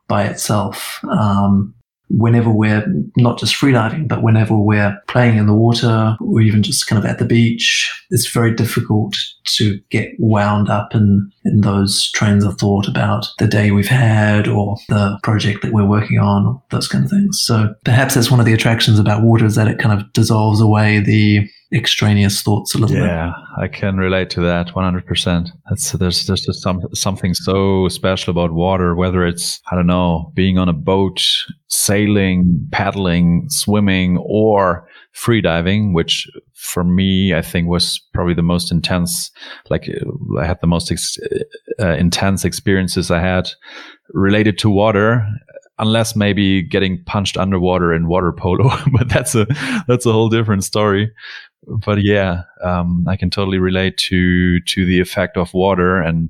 by 0.08 0.26
itself. 0.26 1.00
Um, 1.10 1.74
whenever 2.10 2.52
we're 2.52 2.86
not 3.18 3.40
just 3.40 3.56
freediving, 3.56 4.08
but 4.08 4.22
whenever 4.22 4.56
we're 4.58 4.98
playing 5.08 5.38
in 5.38 5.48
the 5.48 5.54
water 5.54 6.16
or 6.22 6.42
even 6.42 6.64
just 6.64 6.88
kind 6.88 7.04
of 7.04 7.10
at 7.10 7.20
the 7.20 7.26
beach, 7.26 7.92
it's 8.12 8.30
very 8.30 8.54
difficult 8.54 9.16
to 9.46 9.80
get 9.90 10.12
wound 10.20 10.70
up 10.70 10.94
in, 10.94 11.32
in 11.44 11.62
those 11.62 12.12
trains 12.12 12.44
of 12.44 12.58
thought 12.58 12.88
about 12.88 13.28
the 13.40 13.48
day 13.48 13.72
we've 13.72 13.88
had 13.88 14.48
or 14.48 14.78
the 14.90 15.18
project 15.24 15.62
that 15.62 15.74
we're 15.74 15.86
working 15.86 16.20
on, 16.20 16.62
those 16.70 16.88
kind 16.88 17.04
of 17.06 17.10
things. 17.10 17.42
So 17.42 17.74
perhaps 17.84 18.16
that's 18.16 18.32
one 18.32 18.40
of 18.40 18.46
the 18.46 18.54
attractions 18.54 19.00
about 19.00 19.24
water 19.24 19.46
is 19.46 19.56
that 19.56 19.68
it 19.68 19.80
kind 19.80 20.00
of 20.00 20.12
dissolves 20.14 20.62
away 20.62 21.00
the 21.00 21.50
extraneous 21.74 22.42
thoughts 22.42 22.76
a 22.76 22.78
little 22.78 22.96
yeah, 22.96 23.02
bit. 23.02 23.10
Yeah, 23.10 23.34
I 23.58 23.68
can 23.68 23.98
relate 23.98 24.30
to 24.32 24.42
that 24.42 24.68
100%. 24.68 25.50
That's 25.70 25.92
there's 25.94 26.26
there's 26.26 26.42
just 26.42 26.62
some 26.62 26.82
something 26.94 27.34
so 27.34 27.88
special 27.90 28.32
about 28.32 28.54
water 28.54 28.96
whether 28.96 29.26
it's 29.26 29.62
I 29.72 29.76
don't 29.76 29.88
know, 29.88 30.32
being 30.36 30.58
on 30.58 30.70
a 30.70 30.74
boat, 30.74 31.26
sailing, 31.68 32.68
paddling, 32.72 33.48
swimming 33.50 34.18
or 34.18 34.88
free 35.14 35.42
diving, 35.42 35.94
which 35.94 36.28
for 36.54 36.84
me 36.84 37.34
I 37.34 37.42
think 37.42 37.68
was 37.68 38.02
probably 38.14 38.34
the 38.34 38.42
most 38.42 38.72
intense 38.72 39.32
like 39.70 39.90
I 40.40 40.46
had 40.46 40.62
the 40.62 40.68
most 40.68 40.92
ex- 40.92 41.18
uh, 41.80 41.94
intense 41.94 42.46
experiences 42.46 43.12
I 43.12 43.20
had 43.20 43.50
related 44.14 44.58
to 44.60 44.70
water 44.70 45.26
unless 45.78 46.16
maybe 46.16 46.62
getting 46.62 47.04
punched 47.06 47.38
underwater 47.38 47.94
in 47.94 48.08
water 48.08 48.32
polo 48.32 48.70
but 48.94 49.10
that's 49.10 49.36
a 49.36 49.46
that's 49.88 50.06
a 50.06 50.12
whole 50.12 50.30
different 50.30 50.64
story 50.64 51.12
but 51.68 52.02
yeah, 52.02 52.44
um, 52.64 53.06
I 53.08 53.16
can 53.16 53.30
totally 53.30 53.60
relate 53.60 53.98
to 54.10 54.60
to 54.62 54.86
the 54.86 55.00
effect 55.00 55.38
of 55.38 55.54
water, 55.54 56.02
and 56.02 56.30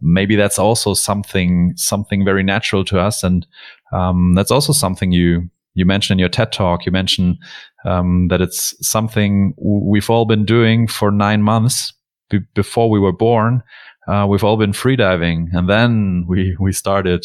maybe 0.00 0.36
that's 0.36 0.58
also 0.58 0.94
something 0.94 1.72
something 1.76 2.24
very 2.24 2.42
natural 2.42 2.84
to 2.86 2.98
us, 2.98 3.22
and 3.22 3.46
um, 3.92 4.34
that's 4.34 4.50
also 4.50 4.72
something 4.72 5.12
you 5.12 5.50
you 5.74 5.84
mentioned 5.84 6.16
in 6.16 6.20
your 6.20 6.28
TED 6.28 6.52
talk. 6.52 6.86
You 6.86 6.92
mentioned 6.92 7.38
um, 7.84 8.28
that 8.28 8.40
it's 8.40 8.74
something 8.86 9.54
we've 9.58 10.10
all 10.10 10.24
been 10.24 10.44
doing 10.44 10.86
for 10.86 11.10
nine 11.10 11.42
months 11.42 11.92
b- 12.28 12.40
before 12.54 12.90
we 12.90 12.98
were 12.98 13.12
born. 13.12 13.62
Uh, 14.08 14.26
we've 14.28 14.44
all 14.44 14.56
been 14.56 14.72
freediving, 14.72 15.48
and 15.52 15.68
then 15.68 16.24
we 16.28 16.56
we 16.60 16.72
started 16.72 17.24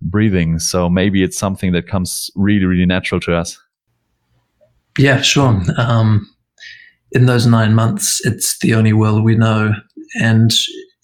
breathing. 0.00 0.58
So 0.58 0.88
maybe 0.88 1.22
it's 1.22 1.38
something 1.38 1.72
that 1.72 1.86
comes 1.86 2.30
really 2.34 2.66
really 2.66 2.86
natural 2.86 3.20
to 3.20 3.34
us. 3.34 3.58
Yeah, 4.98 5.22
sure. 5.22 5.62
Um, 5.76 6.28
in 7.12 7.26
those 7.26 7.46
nine 7.46 7.74
months, 7.74 8.20
it's 8.24 8.58
the 8.58 8.74
only 8.74 8.92
world 8.92 9.24
we 9.24 9.36
know. 9.36 9.72
And 10.20 10.52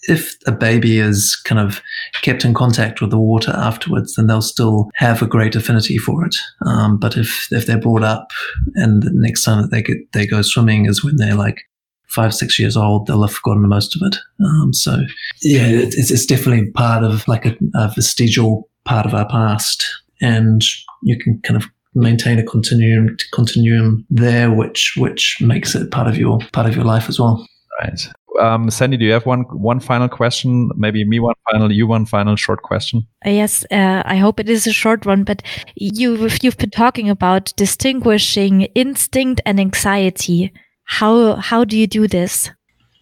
if 0.06 0.36
a 0.46 0.52
baby 0.52 0.98
is 0.98 1.34
kind 1.44 1.60
of 1.60 1.80
kept 2.22 2.44
in 2.44 2.54
contact 2.54 3.00
with 3.00 3.10
the 3.10 3.18
water 3.18 3.52
afterwards, 3.52 4.14
then 4.14 4.26
they'll 4.26 4.42
still 4.42 4.90
have 4.94 5.22
a 5.22 5.26
great 5.26 5.54
affinity 5.54 5.98
for 5.98 6.24
it. 6.24 6.36
Um, 6.66 6.98
but 6.98 7.16
if 7.16 7.48
if 7.50 7.66
they're 7.66 7.80
brought 7.80 8.04
up 8.04 8.30
and 8.74 9.02
the 9.02 9.10
next 9.12 9.42
time 9.42 9.62
that 9.62 9.70
they 9.70 9.82
get 9.82 10.12
they 10.12 10.26
go 10.26 10.42
swimming 10.42 10.86
is 10.86 11.02
when 11.02 11.16
they're 11.16 11.34
like 11.34 11.62
five 12.08 12.34
six 12.34 12.58
years 12.58 12.76
old, 12.76 13.06
they'll 13.06 13.22
have 13.22 13.34
forgotten 13.34 13.68
most 13.68 13.96
of 13.96 14.06
it. 14.06 14.16
Um, 14.44 14.72
so 14.72 14.98
yeah, 15.42 15.66
it's, 15.66 16.10
it's 16.10 16.26
definitely 16.26 16.70
part 16.72 17.02
of 17.02 17.26
like 17.26 17.46
a, 17.46 17.56
a 17.74 17.88
vestigial 17.94 18.68
part 18.84 19.06
of 19.06 19.14
our 19.14 19.28
past, 19.28 19.86
and 20.20 20.62
you 21.02 21.18
can 21.18 21.40
kind 21.44 21.56
of 21.56 21.68
maintain 21.94 22.38
a 22.38 22.42
continuum 22.42 23.16
continuum 23.32 24.06
there, 24.10 24.50
which 24.50 24.94
which 24.96 25.38
makes 25.40 25.74
it 25.74 25.90
part 25.90 26.08
of 26.08 26.16
your 26.16 26.38
part 26.52 26.66
of 26.66 26.74
your 26.74 26.84
life 26.84 27.08
as 27.08 27.18
well. 27.18 27.46
Right. 27.80 28.08
Um, 28.40 28.68
Sandy, 28.70 28.96
do 28.96 29.04
you 29.04 29.12
have 29.12 29.26
one 29.26 29.42
one 29.50 29.80
final 29.80 30.08
question? 30.08 30.70
Maybe 30.76 31.04
me 31.04 31.20
one 31.20 31.34
final, 31.50 31.70
you 31.70 31.86
one 31.86 32.06
final 32.06 32.36
short 32.36 32.62
question. 32.62 33.06
Uh, 33.24 33.30
yes, 33.30 33.64
uh, 33.70 34.02
I 34.04 34.16
hope 34.16 34.40
it 34.40 34.48
is 34.48 34.66
a 34.66 34.72
short 34.72 35.06
one. 35.06 35.24
But 35.24 35.42
you 35.76 36.28
you've 36.42 36.58
been 36.58 36.70
talking 36.70 37.08
about 37.08 37.52
distinguishing 37.56 38.62
instinct 38.74 39.40
and 39.46 39.60
anxiety. 39.60 40.52
How 40.84 41.36
how 41.36 41.64
do 41.64 41.78
you 41.78 41.86
do 41.86 42.08
this? 42.08 42.50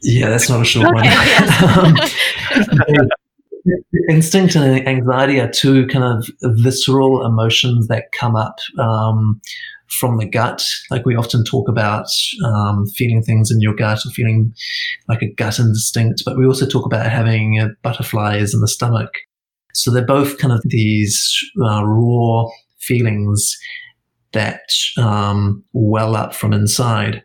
Yeah, 0.02 0.28
that's 0.30 0.50
not 0.50 0.60
a 0.60 0.64
short 0.64 0.86
okay, 0.86 0.94
one. 0.94 1.04
Yes. 1.04 2.14
um, 2.98 3.08
instinct 4.08 4.56
and 4.56 4.86
anxiety 4.86 5.40
are 5.40 5.50
two 5.50 5.86
kind 5.86 6.04
of 6.04 6.28
visceral 6.42 7.24
emotions 7.24 7.88
that 7.88 8.12
come 8.12 8.36
up 8.36 8.58
um, 8.78 9.40
from 9.88 10.16
the 10.16 10.26
gut. 10.26 10.64
Like 10.90 11.04
we 11.04 11.16
often 11.16 11.44
talk 11.44 11.68
about 11.68 12.06
um, 12.44 12.86
feeling 12.86 13.22
things 13.22 13.50
in 13.50 13.60
your 13.60 13.74
gut 13.74 13.98
or 14.04 14.10
feeling 14.10 14.52
like 15.08 15.22
a 15.22 15.32
gut 15.32 15.58
instinct, 15.58 16.22
but 16.24 16.36
we 16.36 16.46
also 16.46 16.66
talk 16.66 16.86
about 16.86 17.10
having 17.10 17.74
butterflies 17.82 18.54
in 18.54 18.60
the 18.60 18.68
stomach. 18.68 19.10
So 19.74 19.90
they're 19.90 20.04
both 20.04 20.38
kind 20.38 20.52
of 20.52 20.62
these 20.64 21.32
uh, 21.62 21.84
raw 21.84 22.46
feelings 22.78 23.56
that 24.32 24.60
um, 24.98 25.64
well 25.72 26.16
up 26.16 26.34
from 26.34 26.52
inside, 26.52 27.22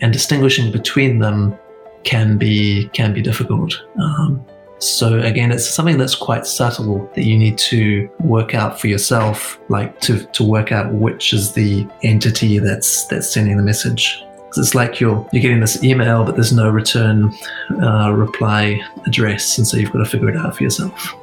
and 0.00 0.12
distinguishing 0.12 0.70
between 0.70 1.20
them 1.20 1.56
can 2.04 2.38
be 2.38 2.88
can 2.92 3.12
be 3.12 3.22
difficult. 3.22 3.80
Um, 4.00 4.44
so 4.78 5.18
again, 5.20 5.50
it's 5.50 5.68
something 5.68 5.98
that's 5.98 6.14
quite 6.14 6.46
subtle 6.46 7.10
that 7.14 7.24
you 7.24 7.36
need 7.36 7.58
to 7.58 8.08
work 8.20 8.54
out 8.54 8.80
for 8.80 8.86
yourself, 8.86 9.58
like 9.68 10.00
to, 10.02 10.24
to 10.24 10.44
work 10.44 10.70
out 10.70 10.92
which 10.92 11.32
is 11.32 11.52
the 11.52 11.86
entity 12.02 12.58
that's 12.58 13.06
that's 13.06 13.32
sending 13.32 13.56
the 13.56 13.62
message. 13.62 14.22
It's 14.56 14.74
like 14.74 15.00
you're 15.00 15.28
you're 15.32 15.42
getting 15.42 15.60
this 15.60 15.82
email, 15.84 16.24
but 16.24 16.34
there's 16.34 16.52
no 16.52 16.68
return 16.70 17.34
uh, 17.82 18.12
reply 18.12 18.80
address, 19.06 19.58
and 19.58 19.66
so 19.66 19.76
you've 19.76 19.92
got 19.92 19.98
to 19.98 20.04
figure 20.06 20.30
it 20.30 20.36
out 20.36 20.56
for 20.56 20.62
yourself. 20.62 21.14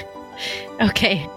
okay. 0.80 1.28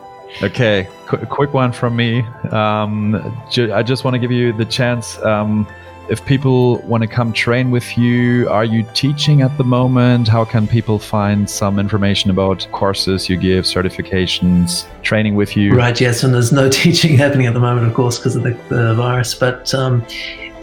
Okay, 0.44 0.88
Qu- 1.08 1.26
quick 1.26 1.54
one 1.54 1.72
from 1.72 1.96
me. 1.96 2.22
Um, 2.52 3.42
ju- 3.50 3.74
I 3.74 3.82
just 3.82 4.04
want 4.04 4.14
to 4.14 4.20
give 4.20 4.32
you 4.32 4.54
the 4.54 4.66
chance. 4.66 5.18
Um, 5.24 5.68
if 6.10 6.24
people 6.26 6.78
want 6.80 7.02
to 7.02 7.08
come 7.08 7.34
train 7.34 7.70
with 7.70 7.98
you, 7.98 8.48
are 8.50 8.64
you 8.64 8.84
teaching 8.94 9.42
at 9.42 9.58
the 9.58 9.64
moment? 9.64 10.28
How 10.28 10.46
can 10.46 10.68
people 10.68 11.00
find 11.00 11.50
some 11.50 11.80
information 11.80 12.30
about 12.30 12.68
courses 12.72 13.28
you 13.28 13.36
give, 13.36 13.66
certifications, 13.66 14.86
training 15.04 15.36
with 15.36 15.58
you? 15.58 15.74
Right, 15.74 16.00
yes, 16.00 16.24
and 16.24 16.34
there's 16.34 16.52
no 16.52 16.70
teaching 16.84 17.18
happening 17.18 17.46
at 17.46 17.54
the 17.54 17.60
moment, 17.60 17.88
of 17.88 17.94
course, 17.94 18.18
because 18.18 18.36
of 18.36 18.44
the, 18.44 18.58
the 18.70 18.94
virus. 18.96 19.34
But 19.36 19.74
um, 19.74 20.06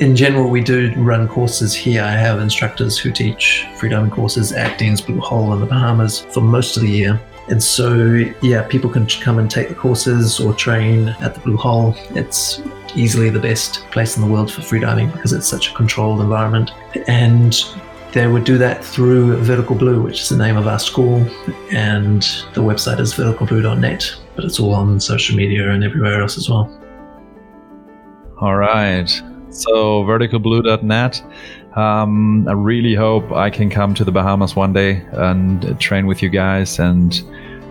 in 0.01 0.17
general, 0.17 0.49
we 0.49 0.63
do 0.63 0.93
run 0.97 1.29
courses 1.29 1.75
here. 1.75 2.03
I 2.03 2.13
have 2.13 2.41
instructors 2.41 2.99
who 2.99 3.13
teach 3.13 3.67
freediving 3.77 4.11
courses 4.11 4.53
at 4.53 4.79
Dean's 4.79 5.01
Blue 5.01 5.21
Hole 5.21 5.53
in 5.53 5.61
the 5.61 5.67
Bahamas 5.67 6.21
for 6.33 6.41
most 6.41 6.77
of 6.77 6.83
the 6.83 6.91
year. 6.91 7.21
And 7.49 7.63
so, 7.63 8.25
yeah, 8.41 8.63
people 8.63 8.89
can 8.89 9.07
come 9.07 9.39
and 9.39 9.51
take 9.51 9.69
the 9.69 9.75
courses 9.75 10.41
or 10.41 10.55
train 10.55 11.09
at 11.21 11.35
the 11.35 11.41
Blue 11.41 11.57
Hole. 11.57 11.95
It's 12.11 12.61
easily 12.95 13.29
the 13.29 13.41
best 13.41 13.85
place 13.91 14.17
in 14.17 14.23
the 14.23 14.29
world 14.29 14.51
for 14.51 14.63
freediving 14.63 15.13
because 15.13 15.33
it's 15.33 15.47
such 15.47 15.71
a 15.71 15.75
controlled 15.75 16.21
environment. 16.21 16.71
And 17.07 17.55
they 18.13 18.29
would 18.29 18.45
do 18.45 18.57
that 18.59 18.85
through 18.85 19.37
Vertical 19.39 19.75
Blue, 19.75 20.01
which 20.01 20.23
is 20.23 20.29
the 20.29 20.37
name 20.37 20.57
of 20.57 20.69
our 20.69 20.79
school, 20.79 21.17
and 21.73 22.23
the 22.55 22.63
website 22.63 23.01
is 23.01 23.13
verticalblue.net, 23.13 24.15
but 24.37 24.45
it's 24.45 24.61
all 24.61 24.73
on 24.73 25.01
social 25.01 25.37
media 25.37 25.71
and 25.71 25.83
everywhere 25.83 26.23
else 26.23 26.39
as 26.39 26.49
well. 26.49 26.71
All 28.41 28.55
right. 28.55 29.11
So, 29.55 30.05
verticalblue.net. 30.05 31.23
Um, 31.77 32.47
I 32.49 32.53
really 32.53 32.95
hope 32.95 33.33
I 33.33 33.51
can 33.51 33.69
come 33.71 33.95
to 33.95 34.05
the 34.05 34.13
Bahamas 34.13 34.55
one 34.55 34.73
day 34.73 35.03
and 35.13 35.79
train 35.81 36.07
with 36.07 36.23
you 36.23 36.29
guys. 36.29 36.79
And 36.79 37.21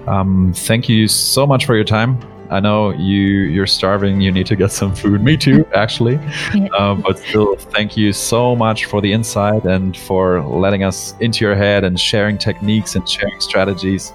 um, 0.07 0.53
thank 0.53 0.89
you 0.89 1.07
so 1.07 1.47
much 1.47 1.65
for 1.65 1.75
your 1.75 1.85
time. 1.85 2.19
I 2.49 2.59
know 2.59 2.91
you 2.91 3.21
you're 3.55 3.65
starving. 3.65 4.21
You 4.21 4.31
need 4.31 4.45
to 4.47 4.55
get 4.55 4.71
some 4.71 4.93
food. 4.93 5.23
Me 5.23 5.37
too, 5.37 5.65
actually. 5.75 6.19
Yeah. 6.53 6.67
Uh, 6.77 6.95
but 6.95 7.17
still, 7.17 7.55
thank 7.55 7.97
you 7.97 8.13
so 8.13 8.55
much 8.55 8.85
for 8.85 9.01
the 9.01 9.11
insight 9.11 9.63
and 9.65 9.97
for 9.97 10.41
letting 10.41 10.83
us 10.83 11.15
into 11.19 11.45
your 11.45 11.55
head 11.55 11.83
and 11.83 11.99
sharing 11.99 12.37
techniques 12.37 12.95
and 12.95 13.09
sharing 13.09 13.39
strategies. 13.39 14.13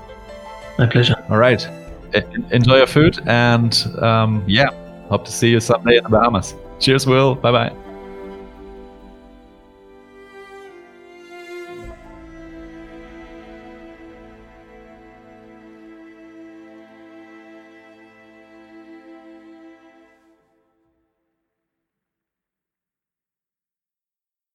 My 0.79 0.87
pleasure. 0.87 1.17
All 1.31 1.39
right. 1.39 1.67
Enjoy 2.53 2.77
your 2.77 2.87
food 2.87 3.19
and 3.27 3.75
um, 4.01 4.45
yeah, 4.47 4.71
hope 5.09 5.25
to 5.25 5.33
see 5.33 5.51
you 5.51 5.61
someday 5.61 5.97
in 5.97 6.05
the 6.05 6.11
Bahamas. 6.11 6.55
Cheers, 6.79 7.07
Will. 7.07 7.35
Bye 7.35 7.53
bye. 7.53 7.88